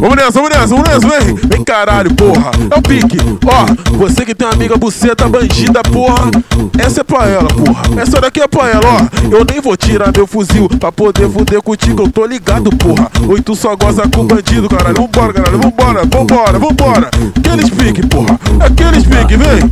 Vamos 0.00 0.16
nessa, 0.16 0.30
vamos 0.32 0.50
nessa, 0.50 0.66
vamos 0.68 0.88
nessa, 0.88 1.08
vem! 1.08 1.34
Vem 1.34 1.64
caralho, 1.64 2.14
porra! 2.14 2.50
É 2.70 2.78
o 2.78 2.82
pique! 2.82 3.18
Ó, 3.44 3.96
você 3.96 4.24
que 4.24 4.34
tem 4.34 4.46
uma 4.46 4.54
amiga 4.54 4.76
buceta 4.76 5.28
bandida, 5.28 5.82
porra! 5.82 6.30
Essa 6.78 7.00
é 7.00 7.04
pra 7.04 7.26
ela, 7.26 7.48
porra! 7.48 8.00
Essa 8.00 8.20
daqui 8.20 8.40
é 8.40 8.46
pra 8.46 8.68
ela, 8.68 8.82
ó! 8.86 9.36
Eu 9.36 9.44
nem 9.44 9.60
vou 9.60 9.76
tirar 9.76 10.12
meu 10.14 10.26
fuzil 10.26 10.68
pra 10.78 10.92
poder 10.92 11.26
fuder 11.28 11.62
contigo, 11.62 12.02
eu 12.02 12.10
tô 12.10 12.26
ligado, 12.26 12.70
porra! 12.70 13.10
Oi, 13.28 13.40
tu 13.40 13.54
só 13.54 13.76
goza 13.76 14.02
com 14.08 14.24
bandido, 14.24 14.68
caralho! 14.68 14.96
Vambora, 14.96 15.32
caralho! 15.32 15.58
Vambora, 15.58 16.02
vambora, 16.04 16.58
vambora! 16.58 17.10
Aqueles 17.36 17.70
pique, 17.70 18.06
porra! 18.06 18.38
Aqueles 18.60 19.04
pique, 19.04 19.36
vem! 19.36 19.70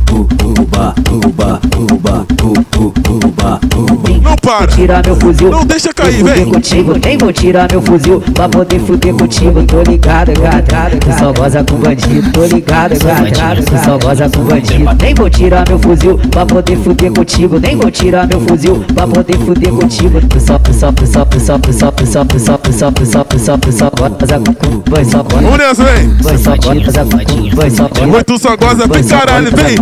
Não 4.21 4.35
para. 4.35 4.67
Tirar 4.67 5.05
meu 5.05 5.15
fuzil. 5.15 5.49
Não 5.49 5.65
deixa 5.65 5.93
cair, 5.93 6.21
vem. 6.21 6.45
contigo, 6.51 6.93
nem 7.01 7.17
vou 7.17 7.31
tirar 7.31 7.67
meu 7.71 7.81
fuzil 7.81 8.21
pra 8.33 8.49
poder 8.49 8.79
fuder 8.79 9.13
contigo. 9.13 9.63
Tô 9.63 9.81
ligado, 9.83 10.33
gata. 10.41 10.97
Tu 10.97 11.19
só 11.19 11.31
goza 11.31 11.63
com 11.63 11.77
bandido. 11.77 12.31
Tô 12.31 12.45
ligado, 12.45 12.97
gata. 12.99 13.61
Tu 13.61 13.85
só 13.85 13.97
goza 13.97 14.29
com 14.29 14.43
bandido. 14.43 14.89
Nem 15.01 15.15
vou 15.15 15.29
tirar 15.29 15.63
meu 15.67 15.79
fuzil 15.79 16.17
pra 16.29 16.45
poder 16.45 16.77
fuder 16.77 17.11
contigo. 17.13 17.59
Nem 17.59 17.77
vou 17.77 17.89
tirar 17.89 18.27
meu 18.27 18.41
fuzil 18.41 18.83
pra 18.93 19.07
poder 19.07 19.37
fuder 19.37 19.71
contigo. 19.71 20.19
Tu 20.27 20.39
só, 20.41 20.59
tu 20.59 20.73
só, 20.73 20.91
tu 20.91 21.07
só, 21.07 21.23
tu 21.23 21.39
só, 21.39 21.46
só, 21.47 21.57
só, 21.71 21.71
só, 21.71 22.25
só, 22.37 22.59
só, 22.69 23.23
só, 23.39 23.57
tu 23.57 23.71
só 23.71 23.89
goza 23.89 24.37
com. 24.53 24.83
Vai 24.91 25.05
só 25.05 25.23
goza. 25.23 25.47
Vai 26.21 26.37
só 26.37 26.55
goza. 26.57 27.05
Vai 27.55 27.69
só 27.69 27.87
goza. 27.87 28.17
Oi, 28.17 28.23
tu 28.25 28.37
só 28.37 28.57
goza 28.57 28.85
bem 28.85 29.03
caralho, 29.05 29.49
vem. 29.55 29.77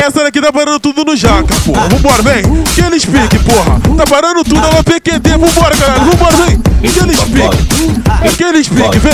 Essa 0.00 0.24
daqui 0.24 0.40
tá 0.40 0.50
parando 0.50 0.80
tudo 0.80 1.04
no 1.04 1.14
jaca, 1.14 1.54
porra. 1.66 1.88
Vambora, 1.90 2.22
vem. 2.22 2.42
Que 2.74 2.80
eles 2.80 3.04
pique, 3.04 3.38
porra. 3.40 3.78
Tá 3.98 4.04
parando 4.08 4.42
tudo, 4.44 4.56
ela 4.56 4.82
PQD. 4.82 5.28
Vambora, 5.32 5.76
caralho. 5.76 6.10
Vambora, 6.10 6.36
vem. 6.36 6.69
Que 6.80 6.98
eles 7.00 7.20
pique. 7.20 8.36
Que 8.36 8.44
eles 8.44 8.68
pique, 8.68 8.98
vem. 8.98 9.12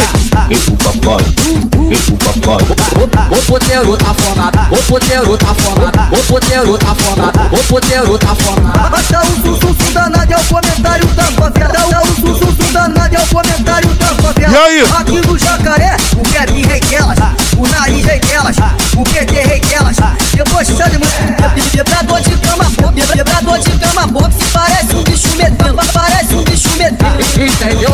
O 3.30 3.42
poteiro 3.46 3.96
tá 3.96 4.14
formado, 4.14 4.58
o 4.70 4.82
poteiro 4.84 5.36
tá 5.36 5.54
formado, 5.54 6.14
o 6.14 6.22
poteiro 6.24 6.78
tá 6.78 6.94
formado, 6.94 7.40
o 7.52 7.64
poteiro 7.64 8.18
tá 8.18 8.34
formado. 8.34 8.90
Bota 8.90 9.20
o 9.22 9.26
sussurro 9.42 9.92
danado 9.92 10.32
é 10.32 10.36
o 10.36 10.44
comentário 10.44 11.06
da 11.08 11.24
favela. 11.24 11.72
Dá 11.90 12.02
o 12.02 12.06
sussurro 12.06 12.72
danado 12.72 13.16
é 13.16 13.18
o 13.18 13.26
comentário 13.26 13.88
da 13.94 14.06
favela. 14.06 14.52
E 14.52 14.56
aí? 14.56 14.82
Aqui 14.98 15.20
no 15.26 15.38
jacaré, 15.38 15.96
o 16.16 16.22
Kevin 16.22 16.66
rei 16.66 16.80
delas, 16.80 17.18
o 17.56 17.66
nariz 17.66 18.04
rei 18.04 18.20
delas, 18.20 18.56
o 18.96 19.02
PT 19.02 19.40
rei 19.42 19.60
delas. 19.60 19.96
Debochando 20.34 20.90
de 20.90 20.98
mulher, 20.98 21.54
vibrador 21.72 22.20
de 22.20 22.36
cama, 22.36 22.64
vibrador 22.92 23.58
de 23.58 23.70
cama, 23.78 24.06
boxe 24.06 24.44
parece 24.52 24.94
um 24.94 25.02
bicho 25.02 25.36
medonho, 25.36 25.74
parece 25.92 26.34
um 26.34 26.44
bicho 26.44 26.68
medonho. 26.76 27.16
Não 27.60 27.70
entendeu? 27.70 27.90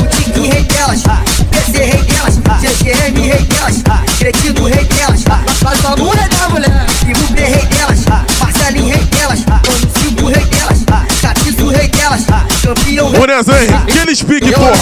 O 0.00 0.06
Tiki 0.06 0.40
rei 0.48 0.64
delas, 0.64 1.02
rei 1.72 2.02
delas, 2.04 2.36
rei 2.82 3.12
delas, 3.12 3.82
rei 4.20 4.84
delas. 4.84 5.22
Da 5.82 6.48
mulher. 6.48 6.86
B 7.32 7.40
rei 7.42 7.66
delas, 7.66 8.04
Marcelinho 8.38 8.88
rei 8.88 9.04
delas, 9.04 9.40
rei 9.40 10.44
delas, 10.46 10.84
rei 11.76 11.88
delas, 11.88 12.24
campeão 12.62 13.10
rei 13.10 13.46
vem. 13.46 13.68
Que 13.86 13.98
eles 13.98 14.22
pique, 14.22 14.52
porra. 14.52 14.72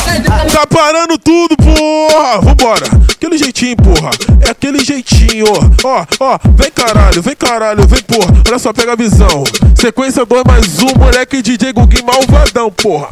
Tá 0.52 0.66
parando 0.66 1.18
tudo, 1.18 1.56
porra. 1.56 2.40
Vambora. 2.40 2.97
Aquele 3.68 3.74
jeitinho, 3.74 3.76
porra. 3.76 4.10
É 4.40 4.50
aquele 4.50 4.84
jeitinho, 4.84 5.44
ó. 5.48 5.60
Ó, 5.84 6.06
ó. 6.20 6.38
Vem 6.54 6.70
caralho, 6.70 7.20
vem 7.20 7.36
caralho, 7.36 7.86
vem, 7.86 8.02
porra. 8.02 8.32
Olha 8.46 8.58
só, 8.58 8.72
pega 8.72 8.92
a 8.92 8.96
visão. 8.96 9.44
Sequência 9.74 10.24
2 10.24 10.42
mais 10.46 10.78
um, 10.80 10.98
moleque 10.98 11.42
DJ 11.42 11.72
Guguinho 11.72 12.06
malvadão, 12.06 12.70
porra. 12.70 13.08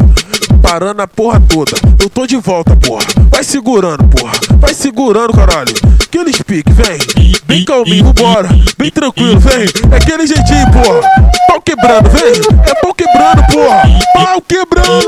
Parando 0.63 1.03
a 1.03 1.07
porra 1.07 1.41
toda. 1.41 1.73
Eu 2.01 2.09
tô 2.09 2.27
de 2.27 2.37
volta, 2.37 2.75
porra. 2.77 3.05
Vai 3.31 3.45
segurando, 3.45 4.05
porra. 4.05 4.33
Vai 4.59 4.73
segurando, 4.73 5.33
caralho. 5.33 5.73
Aqueles 6.03 6.41
pique, 6.43 6.73
vem. 6.73 6.99
Bem 7.47 7.65
calminho, 7.65 8.05
vambora. 8.05 8.49
Bem 8.79 8.91
tranquilo, 8.91 9.39
vem. 9.39 9.67
É 9.93 9.97
aquele 9.97 10.27
jeitinho, 10.27 10.71
porra. 10.73 11.01
Pau 11.49 11.61
quebrando, 11.61 12.09
vem. 12.11 12.33
É 12.65 12.75
pau 12.77 12.95
quebrando, 12.95 13.43
porra. 13.53 13.83
Pau 14.15 14.43
quebrando. 14.43 15.07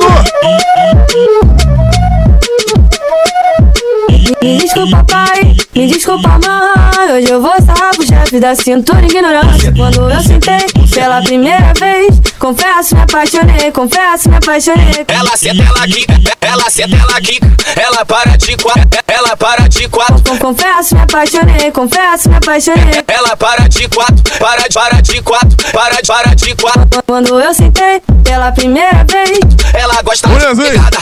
Desculpa, 4.40 5.02
pai, 5.04 5.56
me 5.78 5.86
desculpa, 5.86 6.28
mãe. 6.28 7.12
Hoje 7.12 7.30
eu 7.30 7.40
vou 7.40 7.52
sarrar 7.64 7.94
pro 7.94 8.04
chefe 8.04 8.40
da 8.40 8.52
cintura 8.56 9.04
ignorância. 9.06 9.72
Quando 9.76 10.10
eu 10.10 10.20
sentei 10.20 10.58
pela 10.92 11.22
primeira 11.22 11.72
vez, 11.78 12.20
confesso, 12.38 12.96
me 12.96 13.02
apaixonei, 13.02 13.70
confesso, 13.70 14.28
me 14.28 14.36
apaixonei. 14.38 15.04
Ela 15.06 15.36
senta, 15.36 15.62
ela 15.62 15.86
quica, 15.86 16.20
ela 16.40 16.68
senta, 16.70 16.96
ela 16.96 17.20
quica, 17.20 17.46
ela 17.76 18.04
para 18.04 18.36
de 18.36 18.56
quatro, 18.56 18.88
ela 19.06 19.36
para 19.36 19.68
de 19.68 19.88
quatro, 19.88 20.20
Com- 20.28 20.38
Confesso, 20.48 20.96
me 20.96 21.02
apaixonei, 21.02 21.70
confesso, 21.70 22.28
me 22.28 22.36
apaixonei. 22.36 23.04
ela 23.06 23.36
para 23.36 23.68
de 23.68 23.88
quatro, 23.88 24.22
para, 24.40 24.62
para 24.74 25.00
de 25.00 25.22
quatro, 25.22 25.56
para, 25.72 25.96
para 26.04 26.34
de 26.34 26.54
quatro. 26.56 27.02
Quando 27.06 27.38
eu 27.40 27.54
sentei 27.54 28.02
pela 28.24 28.50
primeira 28.50 29.04
vez, 29.10 29.38
Ela 29.72 30.02
gosta 30.02 30.28
de 30.28 30.34
pegada, 30.56 30.98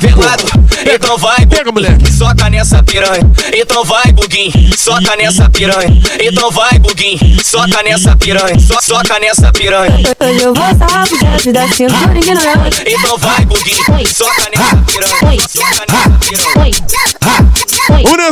favelado. 0.00 0.42
porra. 0.44 0.64
Então 0.94 1.18
vai, 1.18 1.46
Pega, 1.46 1.70
moleque. 1.72 2.12
soca 2.12 2.48
nessa 2.50 2.82
piranha. 2.82 3.22
Então 3.52 3.84
vai, 3.84 4.12
buguinho, 4.14 4.52
soca 4.76 5.16
nessa 5.16 5.50
piranha. 5.50 6.02
Então 6.20 6.50
vai, 6.50 6.78
buguinho, 6.78 7.18
soca 7.44 7.82
nessa 7.82 8.16
piranha. 8.16 8.58
So, 8.58 8.76
soca 8.82 9.18
nessa 9.18 9.52
piranha. 9.52 9.94
hoje 10.20 10.42
eu 10.42 10.54
vou 10.54 10.64
chefe 10.64 11.52
da 11.52 11.68
cintura 11.68 12.18
ignorância. 12.18 12.84
Então 12.86 13.18
vai, 13.18 13.44
buguinho, 13.44 14.06
soca 14.06 14.50
nessa 14.56 14.76
piranha. 14.76 15.40
Soca 15.48 15.84
nessa 15.90 16.18
piranha. 16.20 16.54
Nessa, 16.56 18.24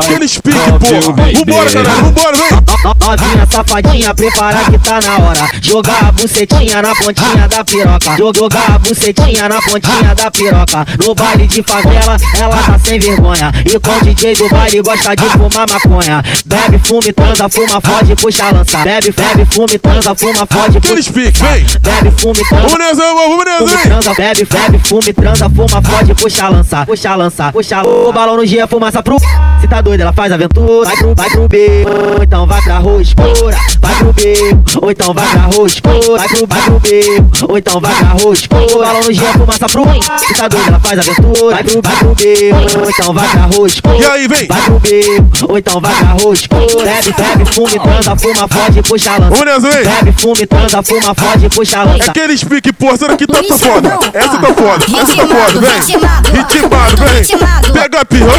Aqueles 0.00 0.38
pique, 0.38 0.58
porra. 0.58 1.32
Vambora, 1.32 1.70
caralho. 1.70 2.02
Vambora, 2.04 2.36
vem. 2.36 2.66
Novinha 3.06 3.46
safadinha, 3.50 4.14
prepara 4.14 4.58
que 4.70 4.78
tá 4.78 5.00
na 5.00 5.18
hora. 5.24 5.48
Jogar 5.60 6.04
a 6.08 6.12
bucetinha 6.12 6.82
na 6.82 6.94
pontinha 6.94 7.48
da 7.48 7.64
piroca. 7.64 8.16
Jo- 8.16 8.32
Jogar 8.34 8.70
a 8.74 8.78
bucetinha 8.78 9.48
na 9.48 9.60
pontinha 9.62 10.14
da 10.14 10.30
piroca. 10.30 10.86
No 11.04 11.14
baile 11.14 11.46
de 11.46 11.62
favela, 11.62 12.16
ela 12.38 12.56
tá 12.56 12.78
sem 12.84 12.98
vergonha. 12.98 13.52
E 13.64 13.78
com 13.78 13.90
o 13.90 14.00
DJ 14.04 14.34
do 14.36 14.48
baile 14.48 14.82
gosta 14.82 15.14
de 15.16 15.24
fumar 15.30 15.66
maconha. 15.70 16.22
Bebe, 16.44 16.80
fume, 16.84 17.12
transa, 17.12 17.48
fuma, 17.48 17.80
fode, 17.80 18.14
puxa 18.16 18.50
lança. 18.52 18.78
Bebe, 18.78 19.12
bebe, 19.12 19.46
fume, 19.50 19.78
transa, 19.78 20.14
fuma, 20.14 20.46
fode, 20.50 20.80
puxa. 20.80 21.12
pique, 21.12 21.38
vem. 21.42 21.66
Bebe, 21.80 22.10
fume, 22.18 22.34
transa. 22.48 22.68
Vamos 22.68 22.78
nessa, 22.78 23.14
vamos 23.14 23.44
nessa, 23.44 23.64
vem. 23.76 23.78
transa, 23.86 24.14
bebe, 24.14 24.44
bebe, 24.50 24.80
fume, 24.88 25.12
transa, 25.12 25.50
fuma, 25.50 25.82
fode, 25.82 26.14
puxa, 26.14 26.48
lança, 26.48 26.86
puxa, 26.86 27.14
lança, 27.14 27.52
puxa, 27.52 27.82
o 27.82 28.12
balão 28.12 28.36
no 28.36 28.46
dia, 28.46 28.66
fumaça 28.66 29.02
pro. 29.02 29.16
Se 29.60 29.66
tá 29.68 29.80
doido, 29.86 30.00
ela 30.00 30.12
faz 30.12 30.32
aventura. 30.32 30.88
Vai 30.88 30.96
pro, 30.96 31.14
vai 31.14 31.30
pro 31.30 31.48
B, 31.48 31.86
ou 31.86 32.22
então 32.22 32.46
vai 32.46 32.60
pra 32.62 32.78
rua 32.78 33.00
escura. 33.00 33.56
Vai 33.80 33.94
pro 33.94 34.12
B, 34.12 34.34
ou 34.82 34.90
então 34.90 35.14
vai 35.14 35.28
pra 35.28 35.42
rua 35.42 35.66
escura. 35.66 36.18
Vai 36.18 36.28
pro, 36.28 36.46
vai 36.46 36.62
pro 36.62 36.80
B, 36.80 37.00
ou 37.48 37.58
então 37.58 37.80
vai 37.80 37.94
pra 37.94 38.08
rua 38.08 38.34
escura. 38.34 38.86
Balão 38.86 39.00
no 39.02 39.12
dia, 39.12 39.32
fumaça 39.32 39.66
pro. 39.68 39.84
Se 40.18 40.34
tá 40.34 40.48
doido, 40.48 40.68
ela 40.68 40.80
faz 40.80 40.98
aventura. 40.98 41.54
Vai 41.54 41.64
pro, 41.64 41.82
vai 41.82 41.96
pro 41.96 42.14
B, 42.14 42.50
ou 42.82 42.90
então 42.90 43.14
vai 43.14 43.28
pra 43.28 43.40
rua 43.42 43.66
escura. 43.66 43.96
E 43.96 44.04
aí, 44.04 44.28
vem. 44.28 44.46
Vai 44.48 44.62
pro 44.62 44.78
B, 44.80 45.00
ou 45.48 45.58
então 45.58 45.80
vai 45.80 45.94
pra 45.94 46.08
rua 46.08 46.34
escura. 46.34 46.66
Bebe, 46.66 47.14
bebe, 47.16 47.44
fume, 47.52 47.78
transa, 47.78 48.16
fuma, 48.16 48.48
fode, 48.48 48.82
puxa, 48.82 49.18
lança. 49.18 49.44
Nessa, 49.44 49.60
vem. 49.60 49.84
Bebe, 49.84 50.12
fume, 50.20 50.46
transa, 50.46 50.82
fuma, 50.82 51.14
fode, 51.14 51.48
puxa, 51.50 51.82
lança. 51.84 52.10
Aqueles 52.10 52.42
pique, 52.42 52.72
porra, 52.72 52.96
daqui 52.98 53.26
tá, 53.26 53.40
tá 53.40 53.58
foda. 53.58 53.98
Essa 54.12 54.38
tá 54.38 54.54
foda, 54.54 54.84
essa 55.00 55.16
tá 55.16 55.26
foda, 55.26 55.60
vem. 55.60 56.36
Ritmado, 56.36 56.96
vem. 56.96 57.72
Pega 57.72 58.00
a 58.00 58.04
pirra, 58.04 58.32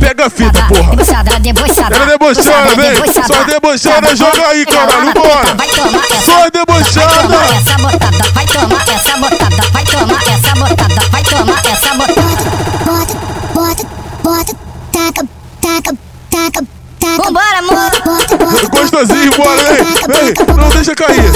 pega 0.00 0.26
a 0.26 0.30
fita, 0.30 0.65
porra. 0.68 0.90
Debochada, 0.90 1.40
debochada. 1.40 1.96
Ela 1.96 2.06
debochada, 2.06 2.74
vem. 2.76 2.94
Só 3.26 3.44
debochada, 3.44 4.16
joga 4.16 4.46
aí, 4.48 4.66
caralho, 4.66 5.12
bora. 5.14 5.54
Vai 5.56 5.68
tomar 5.68 6.04
essa. 6.06 6.24
Só 6.26 6.32
Vai 6.36 6.50
tomar 6.50 6.66
debochada. 6.66 7.54
essa 7.56 7.76
botada, 7.78 8.30
vai 8.32 8.46
tomar 8.46 8.88
essa 8.88 9.16
botada, 9.16 9.62
vai 9.72 9.84
tomar 9.84 10.22
essa 10.22 10.54
botada, 10.54 11.00
vai 11.10 11.22
tomar 11.24 11.66
essa 11.66 11.94
botada. 11.94 12.66
Bota, 12.84 13.14
bota, 13.54 13.86
bota, 14.22 14.54
taca, 14.92 15.28
taca, 15.60 15.96
taca, 16.30 16.66
taca. 17.00 17.22
Vambora, 17.24 17.58
amor. 17.58 17.90
Bota, 18.04 18.36
bota, 18.36 18.68
Gostosinho, 18.68 19.30
bora, 19.36 19.62
vem. 19.62 19.84
Vem, 19.84 20.56
não 20.56 20.68
deixa 20.70 20.94
cair. 20.94 21.32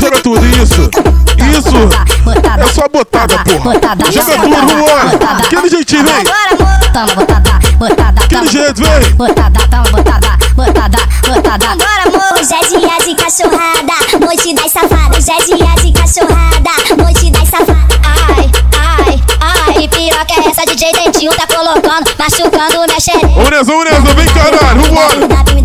Joga 0.00 0.20
tudo, 0.20 0.46
isso. 0.46 0.90
Isso. 1.36 1.76
É 2.58 2.66
só 2.72 2.88
botada, 2.88 3.38
porra. 3.38 3.74
Joga 4.12 4.38
tudo, 4.38 4.56
vambora. 4.56 5.36
Aquele 5.44 5.68
jeitinho, 5.68 6.04
vem. 6.04 6.24
Toma 8.46 8.50
jeito, 8.50 8.82
vem. 8.82 9.14
Botada, 9.14 9.60
toma 9.68 9.82
botada, 9.90 10.38
botada, 10.54 10.98
botada. 11.26 11.66
Agora, 11.66 12.02
amor. 12.06 12.38
Hoje 12.38 12.54
é 12.54 12.60
dia 12.68 12.98
de 13.04 13.14
cachorrada, 13.14 14.18
noite 14.20 14.54
das 14.54 14.72
safadas. 14.72 15.18
Hoje 15.18 15.30
é 15.30 15.56
dia 15.56 15.82
de 15.82 15.92
cachorrada, 15.92 16.70
noite 16.96 17.30
das 17.30 17.48
safadas. 17.48 17.98
Ai, 18.04 18.50
ai, 18.78 19.22
ai. 19.40 19.84
E 19.84 19.88
pior 19.88 20.24
que 20.26 20.40
é 20.40 20.50
essa 20.50 20.64
DJ 20.64 20.92
Dentinho 20.92 21.32
tá 21.34 21.46
colocando, 21.46 22.10
machucando 22.18 22.86
minha 22.86 23.00
xereca. 23.00 23.64
Vamos 23.64 23.84
nessa, 23.84 24.14
vem 24.14 24.26
caralho, 24.26 24.80
vambora. 24.80 25.55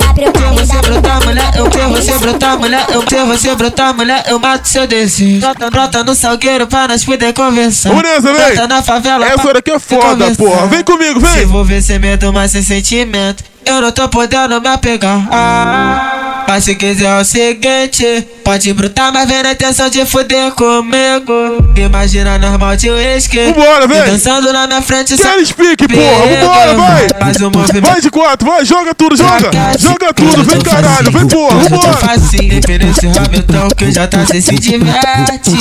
Brotar, 2.21 2.57
mulher, 2.57 2.85
eu 2.89 3.01
quero 3.03 3.25
você 3.27 3.53
brotar, 3.55 3.93
mulher, 3.93 4.23
eu 4.27 4.39
mato 4.39 4.67
seu 4.67 4.87
desejo. 4.87 5.39
Brota, 5.41 5.69
brota 5.69 6.03
no 6.03 6.15
salgueiro 6.15 6.67
pra 6.67 6.87
nós 6.87 7.03
poder 7.03 7.33
conversar. 7.33 7.93
Nessa, 7.93 8.21
vem. 8.21 8.33
Brota 8.33 8.67
na 8.67 8.81
favela 8.83 9.25
Essa 9.25 9.53
daqui 9.53 9.71
é 9.71 9.79
foda, 9.79 10.31
porra. 10.35 10.67
Vem 10.67 10.83
comigo, 10.83 11.19
Se 11.19 11.25
vem. 11.27 11.43
envolver 11.43 11.81
sem 11.81 11.99
medo, 11.99 12.31
mas 12.31 12.51
sem 12.51 12.61
sentimento. 12.61 13.43
Eu 13.65 13.81
não 13.81 13.91
tô 13.91 14.07
podendo 14.09 14.59
me 14.61 14.67
apegar. 14.67 15.27
Ah, 15.31 16.20
Mas 16.47 16.63
se 16.65 16.75
quiser 16.75 17.05
é 17.05 17.21
o 17.21 17.23
seguinte, 17.23 18.27
pode 18.43 18.73
brutar, 18.73 19.11
mas 19.11 19.27
vem 19.27 19.41
na 19.43 19.51
intenção 19.53 19.89
de 19.89 20.05
fuder 20.05 20.51
comigo. 20.51 21.33
Imagina 21.75 22.37
normal 22.37 22.75
de 22.75 22.89
uísque. 22.89 23.45
Vambora, 23.53 23.87
vem. 23.87 24.03
Dançando 24.03 24.51
na 24.51 24.67
minha 24.67 24.81
frente, 24.81 25.15
Quer 25.15 25.39
explique, 25.39 25.87
porra. 25.87 26.27
Vambora, 26.27 26.73
vai. 26.75 27.07
Faz 27.19 27.37
o 27.37 27.51
movimento. 27.51 27.85
Vai 27.87 28.01
de 28.01 28.09
quatro, 28.09 28.47
vai, 28.49 28.65
joga 28.65 28.93
tudo, 28.93 29.15
joga. 29.15 29.49
Joga 29.79 30.13
tudo, 30.13 30.43
vem 30.43 30.61
caralho, 30.61 31.11
vem 31.11 31.27
porra, 31.27 31.57
vambora. 31.59 31.93
facinho, 31.93 32.61
nesse 32.79 33.07
rabetão 33.07 33.67
que 33.69 33.91
já 33.91 34.07
tá 34.07 34.25
se 34.25 34.41
diverte. 34.41 35.51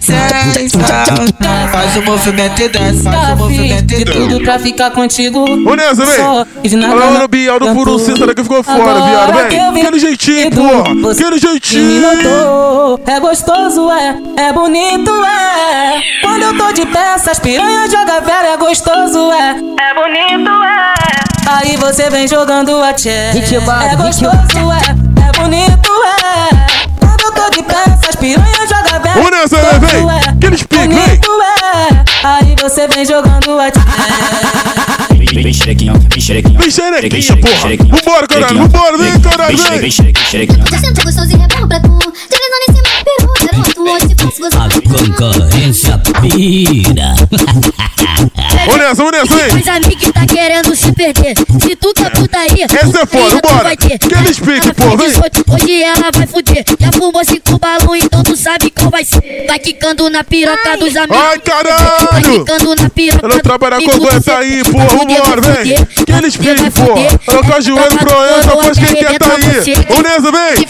Sem 0.00 0.68
saudade. 0.68 1.34
Faz 1.72 1.96
o 1.96 2.02
movimento 2.02 2.62
e 2.62 2.68
desce, 2.68 3.02
faz 3.02 3.30
o 3.32 3.36
movimento 3.36 3.94
e 3.94 3.96
de 3.96 4.04
tudo 4.04 4.40
pra 4.40 4.58
ficar 4.58 4.90
contigo. 4.90 5.44
Ô, 5.44 5.74
Nessa, 5.74 6.04
vem. 6.04 6.16
E 6.64 6.76
Olha 6.76 6.94
lá 6.94 7.18
no 7.20 7.28
Bial 7.28 7.58
do 7.58 7.66
Furo 7.66 7.92
cantou. 7.92 7.98
Cícero 7.98 8.34
que 8.34 8.42
ficou 8.42 8.62
fora, 8.62 9.00
viado, 9.06 9.32
vem. 9.48 9.60
Aquele 9.82 9.98
jeitinho, 9.98 10.25
você 10.30 11.22
Aquele 11.22 11.38
jeitinho. 11.38 12.00
notou, 12.00 13.00
é 13.06 13.20
gostoso, 13.20 13.88
é, 13.92 14.16
é 14.48 14.52
bonito, 14.52 15.10
é. 15.24 16.00
Quando 16.20 16.42
eu 16.42 16.58
tô 16.58 16.72
de 16.72 16.84
pé, 16.86 17.14
essas 17.14 17.38
piranhas 17.38 17.92
joga 17.92 18.20
velho, 18.20 18.48
é 18.48 18.56
gostoso, 18.56 19.30
é. 19.30 19.50
É 19.50 19.94
bonito, 19.94 20.50
é. 20.50 20.94
Aí 21.48 21.76
você 21.76 22.10
vem 22.10 22.26
jogando 22.26 22.82
a 22.82 22.92
tché. 22.92 23.30
É 23.30 23.96
gostoso, 23.96 24.32
é, 24.72 25.28
é 25.28 25.32
bonito, 25.40 25.92
é. 26.02 26.66
Quando 26.98 27.20
eu 27.22 27.32
tô 27.32 27.50
de 27.50 27.62
pé, 27.62 27.84
essas 27.86 28.16
piranhas 28.16 28.68
joga 28.68 28.98
velho. 28.98 29.24
Ô, 29.24 29.30
Nessa, 29.30 29.56
vem, 29.78 29.88
vem. 29.90 30.10
é. 30.10 30.28
Aquele 30.30 30.56
pique, 30.58 30.76
vem. 30.88 30.88
Bonito, 30.88 31.30
é. 31.40 32.04
Aí 32.26 32.56
você 32.60 32.88
vem 32.88 33.04
jogando 33.04 33.60
a 33.60 33.70
tché. 33.70 33.80
Vem, 35.36 35.42
vem 35.44 35.52
xerequinha, 35.52 35.92
vem 35.92 36.18
xerequinha. 36.18 36.58
Vem 36.58 36.70
xerequinha, 36.70 37.36
porra. 37.36 37.76
Vambora, 37.90 38.26
caralho, 38.26 38.58
vambora, 38.58 38.96
vem, 38.96 39.20
caralho, 39.20 39.54
Vem, 39.58 39.70
vem. 39.70 39.80
vem 39.80 39.90
xerequinha. 39.90 40.64
Eu 40.72 40.78
sento 40.78 41.02
gostoso 41.04 41.30
e 41.30 41.36
rebolo 41.36 41.68
pra 41.68 41.78
tu. 41.80 41.98
Deslizando 41.98 42.64
em 42.66 42.72
cima 42.72 42.88
do 42.88 43.04
peru, 43.04 43.32
garoto. 43.52 43.82
Hoje 43.82 44.14
faço 44.16 44.40
você. 44.40 44.56
A 44.56 44.68
concorrência 45.28 45.98
pira. 46.22 47.14
Ô, 48.72 48.76
Nessa, 48.76 49.04
ô, 49.04 49.10
Nessa, 49.10 49.34
vem. 49.34 49.60
Os 49.60 49.68
amigos 49.68 50.12
tá 50.12 50.26
querendo 50.26 50.74
se 50.74 50.92
perder. 50.92 51.34
Se 51.36 51.76
tu 51.76 51.92
quer 51.94 52.10
putaria, 52.10 52.64
Essa 52.66 53.00
é 53.02 53.06
foda, 53.06 53.40
bora. 53.42 53.62
vai 53.64 53.76
ter. 53.76 53.94
Aquele 53.94 54.34
speak, 54.34 54.66
Ela 54.66 54.74
pô, 54.74 54.96
vem. 54.96 55.08
18, 55.08 55.44
Hoje 55.48 55.82
ela 55.82 56.10
vai 56.12 56.26
fuder. 56.26 56.64
Já 56.80 56.92
fumou 56.92 57.24
cinco 57.24 57.58
balões, 57.58 58.04
então 58.04 58.22
tu 58.22 58.36
sabe 58.36 58.70
qual 58.70 58.90
vai 58.90 59.04
ser. 59.04 59.44
Vai 59.46 59.58
quicando 59.58 60.10
na 60.10 60.24
piroca 60.24 60.76
dos 60.78 60.96
amigos. 60.96 61.16
Ai, 61.16 61.38
caralho. 61.38 62.08
Vai 62.10 62.22
quicando 62.22 62.74
na 62.74 62.90
piroca 62.90 63.26
Ela 63.26 63.40
trabalha 63.40 63.80
com 63.82 63.90
aguenta 63.92 64.38
aí, 64.38 64.62
porra, 64.64 64.86
vambora, 64.86 65.40
vem. 65.40 65.74
Aquele 65.76 66.30
speak, 66.30 66.70
porra. 66.70 67.20
Ela 67.28 67.42
com 67.42 67.52
a 67.54 67.60
joelho 67.60 67.98
pro 67.98 68.24
essa, 68.24 68.50
faz 68.50 68.78
quem 68.78 68.94
quer 68.94 69.18
tá 69.18 69.26
aí. 69.26 69.96
Ô, 69.96 70.02
Nessa, 70.02 70.32
vem. 70.32 70.66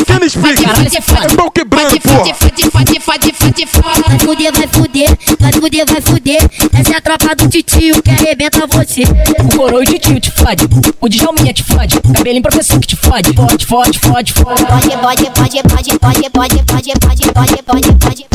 Aquele 0.00 0.30
speak. 0.30 0.64
É 0.64 1.34
pau 1.34 1.50
quebrando, 1.50 2.00
porra. 2.00 2.24
Vai 2.24 4.18
fuder, 4.18 4.52
vai 4.52 4.68
fuder, 4.68 5.08
vai 5.40 5.52
fuder, 5.52 5.84
vai 5.86 6.00
fuder. 6.00 6.38
Essa 6.78 6.92
é 6.92 6.96
a 6.96 7.00
tropa 7.00 7.23
do 7.32 7.48
titio 7.48 8.02
que 8.02 8.10
arrebenta 8.10 8.66
você. 8.66 9.02
O 9.02 9.56
coroa 9.56 9.84
de 9.84 9.98
tio 9.98 10.20
te 10.20 10.30
fode, 10.30 10.68
o 11.00 11.08
Djalminha 11.08 11.54
te 11.54 11.62
fode, 11.62 12.00
cabelinho 12.00 12.42
professor 12.42 12.78
que 12.80 12.88
te 12.88 12.96
fode, 12.96 13.32
fode, 13.32 13.66
fode, 13.66 13.98
fode, 13.98 14.32
fode. 14.34 14.64
Pode, 14.64 14.90
pode, 14.98 15.30
pode, 15.30 15.62
pode, 15.62 15.98
pode, 15.98 16.30
pode, 16.30 16.62
pode, 16.64 16.92
pode, 17.00 17.32
pode, 17.32 17.62
pode, 17.62 17.92
pode. 17.94 18.26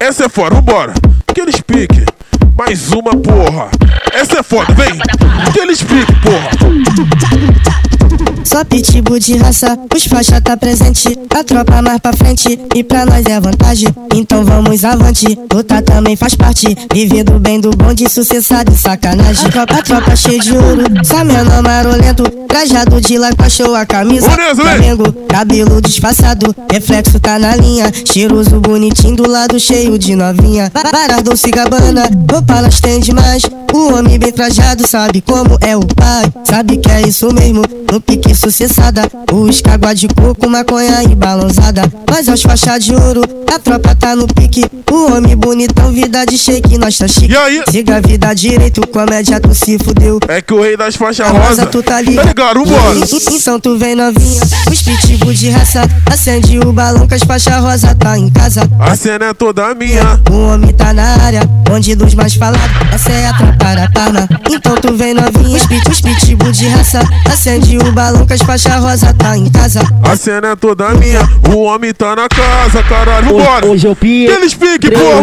Essa 0.00 0.24
é 0.24 0.28
foda, 0.28 0.54
vambora. 0.56 0.94
Aquele 1.28 1.52
speak. 1.52 2.04
Mais 2.56 2.90
uma, 2.92 3.12
porra. 3.16 3.70
Essa 4.12 4.40
é 4.40 4.42
foda, 4.42 4.72
vem. 4.74 5.00
Aquele 5.46 5.74
speak, 5.76 6.12
porra. 6.22 7.81
Só 8.44 8.64
pitbull 8.64 9.18
de 9.18 9.36
raça, 9.36 9.78
os 9.94 10.04
faixa 10.04 10.40
tá 10.40 10.56
presente. 10.56 11.18
A 11.30 11.44
tropa 11.44 11.80
mais 11.80 11.98
pra 11.98 12.12
frente, 12.12 12.58
e 12.74 12.84
pra 12.84 13.06
nós 13.06 13.24
é 13.26 13.40
vantagem. 13.40 13.88
Então 14.14 14.44
vamos 14.44 14.84
avante, 14.84 15.38
luta 15.52 15.80
também 15.80 16.16
faz 16.16 16.34
parte. 16.34 16.76
Vivendo 16.92 17.38
bem 17.38 17.60
do 17.60 17.70
bonde, 17.70 18.08
sucessado 18.08 18.72
e 18.72 18.76
sacanagem. 18.76 19.46
A 19.46 19.50
tropa, 19.50 19.82
tropa 19.82 20.16
cheia 20.16 20.38
de 20.38 20.52
ouro, 20.52 20.84
só 21.04 21.24
menor 21.24 21.62
marolento. 21.62 22.24
Trajado 22.48 23.00
de 23.00 23.16
lá 23.16 23.30
com 23.32 23.74
a 23.74 23.86
camisa. 23.86 24.28
Flamengo, 24.30 25.10
cabelo 25.28 25.80
disfarçado, 25.80 26.54
reflexo 26.70 27.18
tá 27.18 27.38
na 27.38 27.56
linha. 27.56 27.90
Cheiroso, 28.04 28.60
bonitinho, 28.60 29.16
do 29.16 29.28
lado 29.28 29.58
cheio 29.58 29.98
de 29.98 30.14
novinha. 30.14 30.70
Para 30.70 31.20
Dolce 31.22 31.50
Gabbana, 31.50 32.10
roupa 32.30 32.58
elas 32.58 32.80
tem 32.80 33.00
demais. 33.00 33.42
O 33.72 33.94
homem 33.94 34.18
bem 34.18 34.30
trajado 34.30 34.86
sabe 34.86 35.22
como 35.22 35.56
é 35.60 35.76
o 35.76 35.80
pai. 35.80 36.30
Sabe 36.44 36.76
que 36.76 36.90
é 36.90 37.02
isso 37.02 37.32
mesmo, 37.32 37.62
no 37.90 38.00
pique 38.00 38.34
sucessada. 38.34 39.02
Os 39.32 39.60
cágua 39.62 39.94
de 39.94 40.08
coco, 40.08 40.48
maconha 40.48 41.02
e 41.02 41.14
balãozada. 41.14 41.82
Mas 42.10 42.28
aos 42.28 42.42
faixa 42.42 42.78
de 42.78 42.94
ouro, 42.94 43.22
a 43.52 43.58
tropa 43.58 43.94
tá 43.94 44.14
no 44.14 44.26
pique. 44.26 44.64
O 44.90 45.12
homem 45.12 45.34
bonitão, 45.34 45.90
vida 45.90 46.24
de 46.26 46.36
shake, 46.36 46.76
nós 46.76 46.98
tá 46.98 47.08
chique. 47.08 47.32
E 47.32 47.36
aí? 47.36 47.62
Siga 47.70 47.96
a 47.96 48.00
vida 48.00 48.34
direito, 48.34 48.86
comédia 48.88 49.40
tu 49.40 49.54
se 49.54 49.78
fudeu. 49.78 50.18
É 50.28 50.42
que 50.42 50.52
o 50.52 50.60
rei 50.60 50.76
das 50.76 50.96
faixas 50.96 51.28
rosa, 51.28 51.48
rosa. 51.48 51.66
tu 51.66 51.82
tá 51.82 51.96
ali. 51.96 52.14
Tá 52.14 52.24
ligado, 52.24 52.64
vambora. 52.64 52.98
Então 53.32 53.58
tu 53.58 53.78
vem 53.78 53.94
novinha, 53.94 54.42
os 54.70 54.82
pitbull 54.82 55.32
de 55.32 55.48
raça. 55.48 55.82
Acende 56.04 56.58
o 56.58 56.72
balão 56.72 57.06
que 57.06 57.14
as 57.14 57.22
faixas 57.22 57.54
rosa 57.62 57.94
tá 57.94 58.18
em 58.18 58.28
casa. 58.28 58.68
A 58.78 58.94
cena 58.94 59.26
é 59.26 59.34
toda 59.34 59.74
minha. 59.74 60.20
O 60.30 60.52
homem 60.52 60.74
tá 60.74 60.92
na 60.92 61.16
área, 61.24 61.40
onde 61.70 61.94
dos 61.94 62.14
mais 62.14 62.34
falados. 62.34 62.60
Essa 62.92 63.12
é 63.12 63.26
a 63.28 63.32
tropa 63.32 63.61
da 63.62 63.88
palma. 63.90 64.28
Então 64.50 64.74
tu 64.76 64.92
vem 64.94 65.14
novinha, 65.14 65.56
os, 65.56 65.66
pit, 65.66 65.88
os 65.90 66.00
pitbull 66.00 66.52
de 66.52 66.68
raça. 66.68 67.00
Acende 67.26 67.78
o 67.78 67.92
balão 67.92 68.26
que 68.26 68.32
as 68.34 68.42
faixas 68.42 68.74
rosa 68.74 69.14
tá 69.14 69.36
em 69.36 69.50
casa. 69.50 69.80
A 70.02 70.16
cena 70.16 70.48
é 70.48 70.56
toda 70.56 70.88
minha. 70.94 71.20
O 71.54 71.62
homem 71.62 71.92
tá 71.94 72.14
na 72.16 72.28
casa, 72.28 72.82
caralho. 72.82 73.28
Vambora. 73.28 73.66
Hoje 73.66 73.86
eu 73.86 73.94
pia. 73.96 74.32
Aquele 74.32 74.48
speak, 74.50 74.90
porra. 74.90 75.22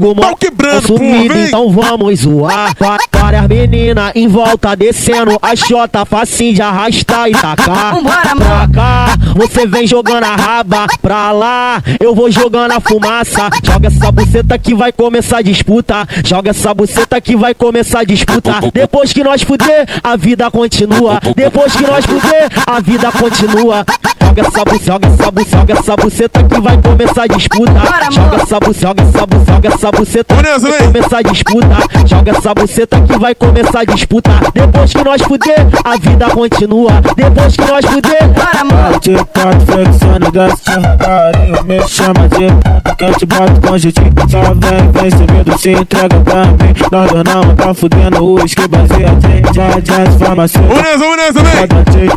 Vambora. 0.00 0.26
Pau 0.28 0.36
quebrando, 0.36 0.82
porra. 0.86 0.98
sumido, 0.98 1.34
Vem. 1.34 1.46
então 1.46 1.70
vamos 1.70 2.20
zoar. 2.20 2.74
Várias 3.12 3.48
meninas 3.48 4.12
em 4.14 4.28
volta 4.28 4.76
descendo 4.76 5.38
a 5.40 5.56
xota, 5.56 6.04
facinho 6.04 6.54
de 6.54 6.62
arrastar 6.62 7.28
e 7.28 7.32
tacar. 7.32 7.94
Vambora, 7.94 8.36
pra 8.36 8.68
cá, 8.72 9.06
você 9.34 9.66
vem 9.66 9.86
jogando 9.86 10.24
a 10.24 10.36
raba 10.36 10.86
pra 11.00 11.32
lá. 11.32 11.82
Eu 11.98 12.14
vou 12.14 12.30
jogando 12.30 12.72
a 12.72 12.80
fumaça. 12.80 13.48
Joga 13.64 13.88
essa 13.88 14.12
buceta 14.12 14.58
que 14.58 14.74
vai 14.74 14.92
começar 14.92 15.38
a 15.38 15.42
disputa. 15.42 16.06
Joga 16.24 16.50
essa 16.50 16.72
buceta 16.74 17.20
que 17.20 17.36
vai 17.36 17.54
começar 17.54 17.75
a 17.98 18.04
disputa. 18.04 18.52
Depois 18.72 19.12
que 19.12 19.22
nós 19.22 19.42
fuder, 19.42 19.86
a 20.02 20.16
vida 20.16 20.50
continua. 20.50 21.20
Depois 21.34 21.74
que 21.74 21.86
nós 21.86 22.04
fuder, 22.04 22.48
a 22.66 22.80
vida 22.80 23.12
continua. 23.12 23.84
Joga 24.26 24.40
essa 24.48 24.64
buceta, 24.64 24.84
joga 24.84 25.06
essa 25.06 25.30
buceta, 25.30 25.58
joga 25.58 25.72
essa 25.72 25.96
buceta 25.96 26.44
que 26.44 26.60
vai 26.60 26.82
começar 26.82 27.22
a 27.22 27.26
disputa. 27.26 27.72
Joga 28.10 28.36
essa 28.36 28.60
buceta, 28.60 28.86
joga 28.86 29.02
essa 29.02 29.26
buceta, 29.26 29.46
joga 29.46 29.68
essa 29.68 29.92
buceta 29.92 30.36
que 30.36 30.42
vai 30.48 30.84
começar 30.84 31.18
a 31.18 31.22
disputa. 31.22 31.68
Joga 32.06 32.30
essa 32.30 32.54
buceta 32.54 33.00
que 33.00 33.18
vai 33.18 33.34
começar 33.34 33.80
a 33.80 33.84
disputa. 33.84 34.30
Depois 34.52 34.92
que 34.92 35.04
nós 35.04 35.22
fuder, 35.22 35.66
a 35.84 35.96
vida 35.96 36.30
continua. 36.30 36.92
Depois 37.16 37.56
que 37.56 37.64
nós 37.64 37.84
fuder, 37.86 38.28
bora, 38.28 38.64
mano. 38.64 39.00
Me 41.64 41.88
chama 41.88 42.28
de 42.28 42.46
que 42.94 43.04
eu 43.04 43.14
te 43.14 43.26
boto 43.26 43.60
com 43.60 43.78
jeitinho 43.78 44.12
Só 44.28 44.42
vem, 44.42 44.92
vem 44.92 45.10
sem 45.10 45.26
medo, 45.34 45.58
se 45.58 45.72
entrega 45.72 46.20
pra 46.20 46.46
mim 46.46 46.74
Nós 46.92 47.10
não 47.12 47.54
tá 47.56 47.74
fudendo 47.74 48.22
o 48.22 48.34
uísque 48.34 48.68
baseadinho 48.68 49.54
Já, 49.54 49.70
já, 49.82 50.10
farmácia 50.18 50.60
Vamos 50.60 50.82
nessa, 50.82 50.98
vamos 50.98 51.16
nessa, 51.16 51.42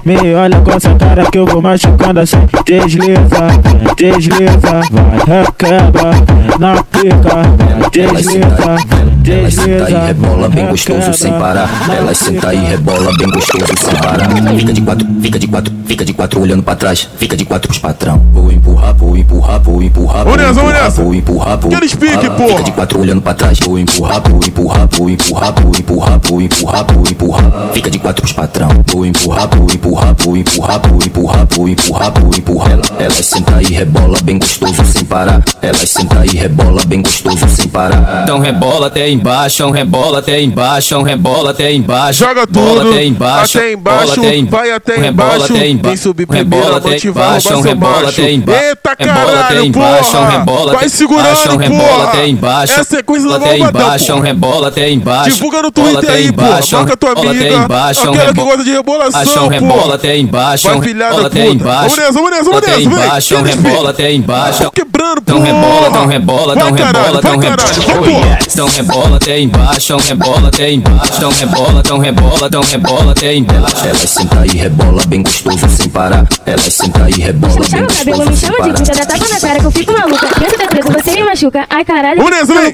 vem 0.03 0.23
Me 0.23 0.36
olha 0.36 0.60
com 0.62 0.71
essa 0.71 0.95
cara 0.95 1.25
que 1.32 1.38
eu 1.38 1.45
vou 1.45 1.62
machucando 1.62 2.19
assim 2.19 2.38
Desliza, 2.65 3.47
desliza 3.95 4.60
Vai, 4.91 5.41
requebra 5.41 6.12
na 6.60 6.84
pica 6.84 7.69
Desliza, 7.91 8.75
e 8.95 9.10
desliza 9.21 9.99
rebola 10.05 10.49
bem 10.49 10.67
gostoso 10.67 11.13
sem 11.13 11.32
parar. 11.34 11.69
Elas 11.89 12.17
senta 12.17 12.53
e 12.53 12.58
rebola 12.58 13.12
bem 13.17 13.29
gostoso 13.29 13.65
sem 13.77 13.95
parar. 13.95 14.29
Fica 14.58 14.73
de 14.73 14.82
quatro, 14.82 15.08
fica 15.21 15.39
de 15.39 15.47
quatro, 15.47 15.73
fica 15.86 16.05
de 16.05 16.13
quatro 16.13 16.41
olhando 16.41 16.63
pra 16.63 16.75
trás. 16.75 17.10
Fica 17.17 17.36
de 17.36 17.45
quatro 17.45 17.67
pros 17.67 17.79
patrão. 17.79 18.21
Vou 18.32 18.51
empurrar, 18.51 18.93
vou 18.93 19.17
empurrar, 19.17 19.60
vou 19.60 19.82
empurrar, 19.82 20.23
vou 20.23 20.34
Vamos 20.38 20.47
nessa, 20.47 20.59
vamos 20.60 20.74
nessa. 20.74 21.04
vou 21.04 21.13
empurrar, 21.13 21.58
vou 21.58 21.72
Aquele 21.72 21.89
speak, 21.89 22.30
porra. 22.32 22.50
Fica 22.50 22.63
de 22.63 22.72
quatro 22.72 23.00
olhando 23.02 23.22
pra 23.22 23.34
trás. 23.34 23.60
Vou 23.60 23.80
empurrar, 23.80 24.22
vou 24.30 24.39
empurrar, 24.45 24.88
vou 24.91 25.10
empurrar, 25.10 25.54
vou 25.54 25.72
empurrar, 25.80 26.19
vou 26.24 26.41
empurrar, 26.41 26.86
vou 26.93 27.04
empurrar. 27.10 27.52
Fica 27.74 27.89
de 27.89 28.00
quatro 28.00 28.22
pros 28.22 28.34
patrão. 28.34 28.69
Vou 28.88 29.06
empurrar, 29.06 29.48
vou 29.56 29.65
empurrar, 29.72 30.15
vou 30.17 30.38
empurrar, 30.38 30.80
vou 30.88 30.98
empurrar, 31.04 31.48
vou 31.56 31.67
empurrar, 31.69 32.12
vou 32.19 32.32
empurrar. 32.38 32.72
Ela- 32.72 32.82
Elas 33.00 33.26
senta 33.26 33.62
e 33.62 33.74
rebola 33.74 34.17
bem 34.24 34.38
gostoso 34.39 34.84
sem 34.86 35.04
parar. 35.06 35.41
Elas 35.62 35.89
senta 35.89 36.26
e 36.26 36.36
rebola 36.38 36.82
bem 36.86 37.02
gostoso 37.02 37.48
sem 37.50 37.67
parar. 37.67 38.22
Então 38.24 38.39
rebola 38.39 38.88
até 38.88 39.10
embaixo, 39.10 39.69
rebola 39.72 40.19
até 40.19 40.41
embaixo, 40.41 41.02
rebola 41.02 41.52
até 41.52 41.74
embaixo. 41.74 42.19
Joga 42.19 42.45
bola 42.45 42.82
tudo 42.82 42.89
até 42.91 43.06
embaixo, 43.06 43.58
até 43.58 43.74
embaixo, 43.74 44.00
bola 44.15 44.28
até 44.28 44.36
em- 44.36 44.45
vai 44.45 44.72
até 44.72 45.08
embaixo, 45.08 45.54
quem 45.54 45.98
subir 45.98 46.26
primeiro, 46.26 46.74
motivar, 46.82 47.26
embaixo, 47.28 47.50
roubar 47.50 47.62
seu 47.62 47.62
rebola 47.62 48.02
macho. 48.04 48.22
embaixo. 48.22 48.63
Eita 48.65 48.95
caralho, 48.95 49.65
embaixo, 49.65 50.12
porra! 50.12 50.32
Rebola 50.49 50.73
Vai 50.73 50.89
segurando, 50.89 51.27
embaixo, 51.29 51.57
rebola 51.57 51.89
porra! 51.89 52.03
até 52.09 52.27
embaixo. 52.27 52.73
É 52.73 52.79
a 52.79 52.83
sequência 52.83 53.23
do 53.23 53.29
bola 53.29 53.45
até 53.45 53.57
embaixo, 53.57 54.05
porra. 54.13 54.25
rebola 54.25 54.67
até 54.67 54.89
embaixo. 54.89 55.31
Divulga 55.31 55.62
no 55.62 55.71
Twitter 55.71 55.97
até 55.99 56.12
aí, 56.13 56.27
embaixo, 56.27 56.75
Marca 56.75 56.97
tua 56.97 57.12
amiga, 57.12 57.47
embaixo, 57.49 57.99
aquela 58.01 58.17
que 58.17 58.25
rebola- 58.25 58.47
gosta 58.49 58.63
de 58.63 58.71
rebolação, 58.71 59.21
Ação, 59.21 59.43
porra. 59.43 59.53
rebola 59.53 59.95
até 59.95 60.17
embaixo, 60.17 60.67
Vai, 60.69 60.81
filhada 60.81 61.12
rebola 61.12 61.27
até 61.27 61.47
embaixo. 61.49 61.79
Vamos 61.81 61.97
nessa, 61.97 62.12
vamos 62.13 62.31
nessa, 62.31 62.43
vamos 62.43 62.62
nessa, 62.67 62.81
embaixo, 62.81 63.33
esse 63.35 63.43
rebola 63.43 63.89
até 63.89 64.13
embaixo. 64.13 64.71
Quebrando, 64.71 65.21
Então 65.21 65.39
rebola, 65.41 65.88
então 65.89 66.05
rebola, 66.07 66.53
então 66.55 66.71
rebola, 66.71 67.17
então 67.19 67.38
rebola. 67.39 68.39
Então 68.47 68.67
rebola 68.67 69.15
até 69.17 69.39
embaixo, 69.39 69.97
rebola 69.97 70.47
até 70.47 70.71
embaixo. 70.71 71.13
Então 71.17 71.29
rebola, 71.31 71.79
então 71.79 71.97
rebola, 71.99 72.47
então 72.47 72.62
rebola 72.62 73.12
até 73.12 73.35
embaixo. 73.35 73.75
Elas 73.85 74.09
senta 74.09 74.45
e 74.45 74.57
rebola 74.57 75.01
bem 75.07 75.23
gostoso 75.23 75.67
sem 75.69 75.89
parar. 75.89 76.27
Elas 76.45 76.73
senta 76.73 77.09
e 77.09 77.21
rebola 77.21 77.53
bem 77.69 77.85
cabelo, 77.85 78.17
me 78.19 78.25
gostoso 78.25 78.38
sem 78.38 78.49
chama 78.49 78.63
de 78.63 78.73
parar. 78.73 78.73
puta, 78.73 78.91
dá 78.93 79.05
tapa 79.05 79.33
na 79.33 79.39
cara 79.39 79.59
que 79.59 79.65
eu 79.65 79.71
fico 79.71 79.93
maluca. 79.93 80.27
Da 80.39 80.67
presa 80.67 80.91
você 80.91 81.12
me 81.12 81.23
machuca. 81.23 81.65
Ai 81.69 81.84
caralho, 81.86 82.17
Vamos 82.23 82.32
nessa, 82.32 82.54
vem. 82.54 82.73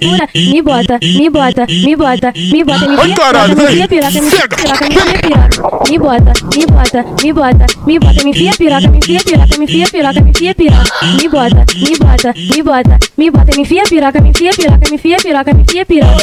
Me 0.53 0.61
bota, 0.61 0.97
me 1.01 1.29
bota, 1.29 1.65
me 1.67 1.95
bota, 1.95 2.33
me 2.35 2.63
bota, 2.63 2.87
me 2.87 2.97
Ai, 3.01 3.13
caralho, 3.15 3.55
piroca, 3.55 3.61
me 3.61 3.65
vem. 3.65 3.75
fia 3.75 3.87
piroca, 3.87 4.21
me 4.21 4.29
fia 4.29 4.39
Chega. 4.39 4.55
piroca, 4.55 4.85
me 4.85 4.95
fia 4.95 5.19
piroca. 5.21 5.89
Me 5.89 5.99
bota, 5.99 6.33
me 6.55 6.65
bota, 6.65 7.05
me 7.23 7.33
bota, 7.33 7.65
me 7.85 7.99
bota, 7.99 8.23
me 8.23 8.33
fia 8.33 8.51
piroca, 8.57 8.89
me 8.89 9.01
fia 9.01 9.19
piroca, 9.23 9.57
me 9.57 9.67
fia 9.67 9.87
piroca, 9.87 10.21
me 10.21 10.31
fia 10.33 10.53
piroca. 10.55 10.83
Me 11.15 11.29
bota, 11.29 11.65
me 11.75 11.95
bota, 11.97 12.33
me 12.55 12.63
bota, 12.63 12.99
me 13.17 13.31
bota, 13.31 13.57
me 13.57 13.65
fia 13.65 13.83
piroca, 13.83 14.21
me 14.21 14.33
fia 14.33 14.51
piroca, 14.51 14.89
me 14.91 14.97
fia 14.97 15.17
piroca, 15.17 15.53
me 15.53 15.63
fia 15.69 15.85
piroca. 15.85 16.17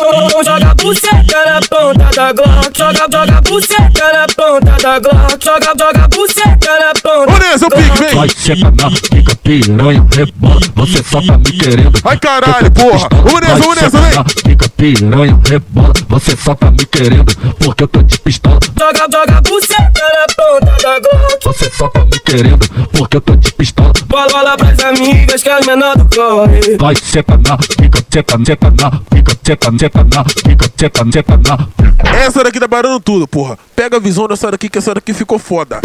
Joga 0.44 0.74
buceta 0.74 1.44
na 1.46 1.60
ponta 1.68 2.10
da 2.14 2.32
Glock, 2.32 2.76
joga, 2.76 3.06
joga 3.10 3.40
buceta 3.42 4.12
na 4.12 4.26
ponta 4.34 4.76
da 4.82 4.98
Glock, 4.98 5.38
joga, 5.44 5.72
joga 5.78 6.08
buceta 6.08 6.78
na 6.78 6.92
ponta. 7.02 7.32
Vamos 7.32 7.38
nessa, 7.40 7.68
pique, 7.70 7.98
vem. 7.98 8.14
Vai 8.14 8.28
seca 8.28 8.70
na 8.70 8.90
pica 8.90 9.36
piranha, 9.42 10.06
rebola, 10.16 10.60
você 10.74 11.02
só 11.04 11.20
tá 11.26 11.38
me 11.38 11.52
querendo. 11.52 11.98
Ai, 12.04 12.18
caralho, 12.18 12.70
porra. 12.70 13.08
Nessa, 13.40 13.90
Vai 13.98 14.10
vem. 14.10 14.24
pica 14.44 14.68
piranha, 14.76 15.40
rebola, 15.48 15.92
você 16.08 16.36
só 16.36 16.54
tá 16.54 16.70
me 16.70 16.84
querendo. 16.86 17.34
Porque 17.58 17.84
eu 17.84 17.88
tô 17.88 18.02
de 18.02 18.18
pistola, 18.20 18.58
Joga, 18.78 18.98
joga 19.12 19.40
buceta 19.42 20.02
na 20.02 20.26
ponta 20.34 20.76
da 20.82 21.00
Glock. 21.00 21.44
você 21.44 21.70
só 21.70 21.88
tá 21.88 22.04
me 22.04 22.18
querendo. 22.24 22.68
Porque 22.92 23.16
eu 23.16 23.20
tô 23.20 23.36
de 23.36 23.52
pistola. 23.52 23.92
Bola, 24.06 24.28
bola 24.28 24.56
pras 24.56 24.78
amigas 24.84 25.42
que 25.42 25.48
é 25.48 25.52
as 25.58 25.66
menor 25.66 25.96
do 25.96 26.16
corre. 26.16 26.76
Vai 26.78 26.94
seca 26.96 27.36
na 27.38 27.56
pica, 27.56 28.04
seca, 28.10 28.38
seca 28.44 28.70
na 28.70 28.90
pica, 28.90 29.36
seca, 29.42 29.72
seca 29.78 30.04
na 30.04 30.24
pica, 30.24 30.72
seca, 30.76 31.04
seca 31.12 31.36
na 31.38 32.18
Essa 32.18 32.44
daqui 32.44 32.60
tá 32.60 32.68
parando 32.68 33.00
tudo, 33.00 33.26
porra. 33.26 33.58
Pega 33.74 33.96
a 33.96 34.00
visão 34.00 34.26
dessa 34.28 34.50
daqui, 34.50 34.68
que 34.68 34.78
essa 34.78 34.94
daqui 34.94 35.14
ficou 35.14 35.38
foda. 35.38 35.80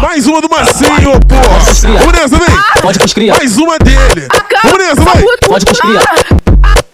Mais 0.00 0.26
uma 0.26 0.40
do 0.40 0.48
porra. 0.48 0.64
Vamos 0.64 2.12
nessa, 2.12 2.36
vem. 2.36 2.82
Pode 2.82 2.98
pros 2.98 3.12
cria. 3.12 3.34
Mais 3.34 3.56
uma 3.56 3.78
dele. 3.78 4.28
Nessa, 4.78 5.02
vai. 5.02 5.24
Pode 5.46 5.64
pros 5.64 5.80
cria. 5.80 6.00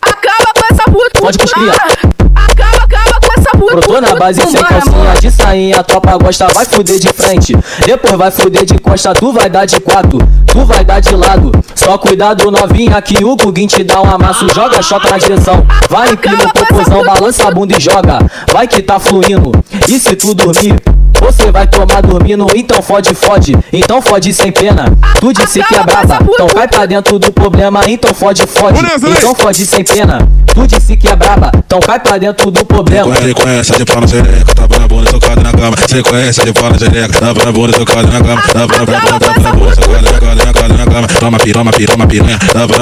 Acaba 0.01 0.53
com 0.55 0.75
essa 0.75 0.85
puta. 0.85 1.21
Pode 1.21 1.39
pros 1.39 1.53
cria. 1.53 1.73
Acaba, 1.73 2.85
acaba 2.85 3.21
com 3.21 3.41
essa 3.41 3.51
puta. 3.51 3.77
Brotou 3.77 4.01
na 4.01 4.15
base 4.15 4.41
sem 4.41 4.63
calcinha 4.63 5.15
de 5.21 5.31
sainha, 5.31 5.81
a 5.81 5.83
tropa 5.83 6.17
gosta, 6.17 6.49
vai 6.49 6.65
fuder 6.65 6.99
de 6.99 7.09
frente. 7.09 7.57
Depois 7.85 8.15
vai 8.15 8.31
fuder 8.31 8.65
de 8.65 8.79
costa, 8.79 9.15
tu 9.15 9.33
vai 9.33 9.49
dar 9.49 9.67
de 9.67 9.79
quatro, 9.81 10.19
tu 10.47 10.65
vai 10.65 10.85
dar 10.85 11.01
de 11.01 11.15
lado. 11.15 11.53
Só 11.75 11.97
cuidado 11.99 12.51
novinha 12.51 13.01
que 13.01 13.25
o 13.25 13.37
Guguin 13.37 13.67
te 13.67 13.85
dá 13.85 14.01
um 14.03 14.11
amasso, 14.11 14.49
joga 14.55 14.83
chota 14.83 15.11
na 15.11 15.19
direção. 15.19 15.67
Vai, 15.89 16.11
inclina 16.11 16.45
o 16.45 16.53
popozão, 16.53 17.05
balança 17.05 17.49
a 17.49 17.51
bunda 17.51 17.77
e 17.77 17.81
joga. 17.81 18.19
Vai 18.53 18.67
que 18.67 18.83
tá 18.83 18.99
fluindo. 18.99 19.53
E 19.89 19.99
se 19.99 20.17
tu 20.17 20.35
dormir? 20.35 20.75
Você 21.23 21.53
vai 21.53 21.67
tomar 21.69 22.03
dormindo, 22.03 22.47
então 22.55 22.83
fode, 22.83 23.15
fode, 23.15 23.57
então 23.73 24.03
fode 24.03 24.35
sem 24.35 24.51
pena. 24.51 24.93
Tu 25.21 25.33
disse 25.33 25.63
que 25.63 25.75
é 25.75 25.83
braba, 25.85 26.19
então 26.21 26.47
cai 26.49 26.67
pra 26.67 26.85
dentro 26.85 27.17
do 27.19 27.33
problema, 27.33 27.81
então 27.87 28.13
fode, 28.13 28.43
fode, 28.47 28.81
então 29.19 29.35
fode 29.35 29.65
sem 29.65 29.85
pena. 29.85 30.29
Tu 30.53 30.67
disse 30.67 30.97
que 30.97 31.09
é 31.09 31.15
braba, 31.15 31.53
então 31.55 31.79
cai 31.81 32.01
pra 32.01 32.19
dentro 32.19 32.51
do 32.51 32.65
problema. 32.65 33.15
Sequência 33.15 33.77
de 33.77 33.85
pau 33.85 34.01
na 34.01 34.09
xereca, 34.09 34.55
tava 34.55 34.79
na 34.79 34.89
bunda 34.89 35.11
socada 35.11 35.41
na 35.41 35.53
cama. 35.53 35.77
Sequência 35.89 36.45
de 36.45 36.53
pau 36.53 36.71
na 36.71 36.79
xereca, 36.79 37.19
tava 37.19 37.45
na 37.45 37.53
bunda 37.53 37.79
socada 37.79 38.09
na 38.09 38.21
cama. 38.21 38.43
Tava 38.43 38.67
na 38.67 39.53
bunda 39.53 39.75
socada 39.75 40.03
na 40.03 40.19
cama, 40.19 40.35
na 40.35 40.53
cama, 40.53 40.69
na 40.77 40.85
cama. 40.85 41.09
Toma 41.09 41.39
piroma, 41.39 41.73
piroma, 41.73 42.07
piranha. 42.07 42.39
Tava 42.53 42.79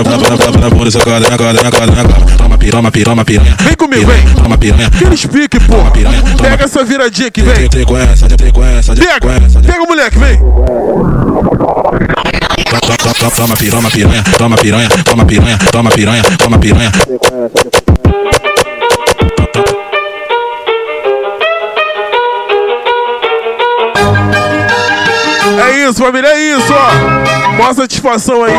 na 0.59 0.71
bunda 0.71 0.91
socada 0.91 1.29
na 1.29 1.37
cama, 1.37 1.53
na 1.53 1.71
cama, 1.71 1.87
na 1.87 2.05
cama. 2.05 2.37
Toma 2.37 2.59
piroma, 2.59 2.91
piroma, 2.91 3.25
piranha. 3.25 3.57
Vem 3.61 3.75
comigo, 3.75 4.07
vem. 4.07 4.35
Toma 4.35 4.59
piranha. 4.59 4.87
Aqueles 4.89 5.27
pique, 5.27 5.61
porra. 5.61 5.93
Pega 6.41 6.65
essa 6.65 6.83
viradinha 6.85 7.29
aqui, 7.29 7.43
vem. 7.43 7.71
Sequência, 7.71 8.29
Pega, 8.95 9.21
pega 9.67 9.83
o 9.83 9.87
moleque, 9.87 10.19
vem. 10.19 10.39
Toma, 13.37 13.57
piranha, 13.57 13.91
piranha, 13.91 14.23
toma 14.39 14.57
piranha, 14.57 14.89
toma 15.05 15.25
piranha, 15.27 15.59
toma 15.73 15.91
piranha, 15.91 16.23
toma 16.39 16.59
piranha. 16.59 16.93
É 25.67 25.89
isso, 25.89 25.99
família, 26.03 26.29
é. 26.29 26.40
Mó 27.61 27.75
satisfação 27.75 28.43
aí. 28.43 28.55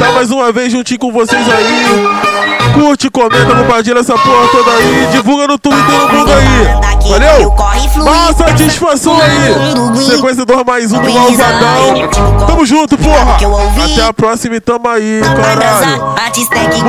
Tá 0.00 0.10
mais 0.10 0.32
uma 0.32 0.50
vez 0.50 0.72
juntinho 0.72 0.98
com 0.98 1.12
vocês 1.12 1.40
aí. 1.48 2.72
Curte, 2.74 3.08
comenta, 3.08 3.54
compartilha 3.54 4.00
essa 4.00 4.14
porra 4.14 4.48
toda 4.48 4.72
aí. 4.72 5.08
Divulga 5.12 5.46
no 5.46 5.56
Twitter 5.56 5.84
no 5.84 6.08
mundo 6.08 6.32
aí. 6.32 7.08
Valeu? 7.08 7.54
Mó 7.96 8.32
satisfação 8.36 9.16
aí. 9.20 10.04
Sequência 10.04 10.44
do 10.44 10.64
mais 10.64 10.92
um 10.92 11.00
do 11.00 11.10
Malvadão. 11.12 12.08
Tamo 12.44 12.66
junto, 12.66 12.98
porra. 12.98 13.36
Até 13.84 14.02
a 14.04 14.12
próxima 14.12 14.56
e 14.56 14.60
tamo 14.60 14.88
aí, 14.88 15.20
caralho. 15.22 16.14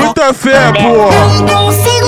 Muita 0.02 0.34
fé, 0.34 0.72
porra. 0.74 1.99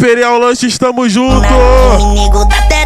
Imperial 0.00 0.40
Lanches, 0.40 0.78
tamo 0.78 1.06
junto. 1.06 1.46
Amigo 1.46 2.46
da 2.46 2.79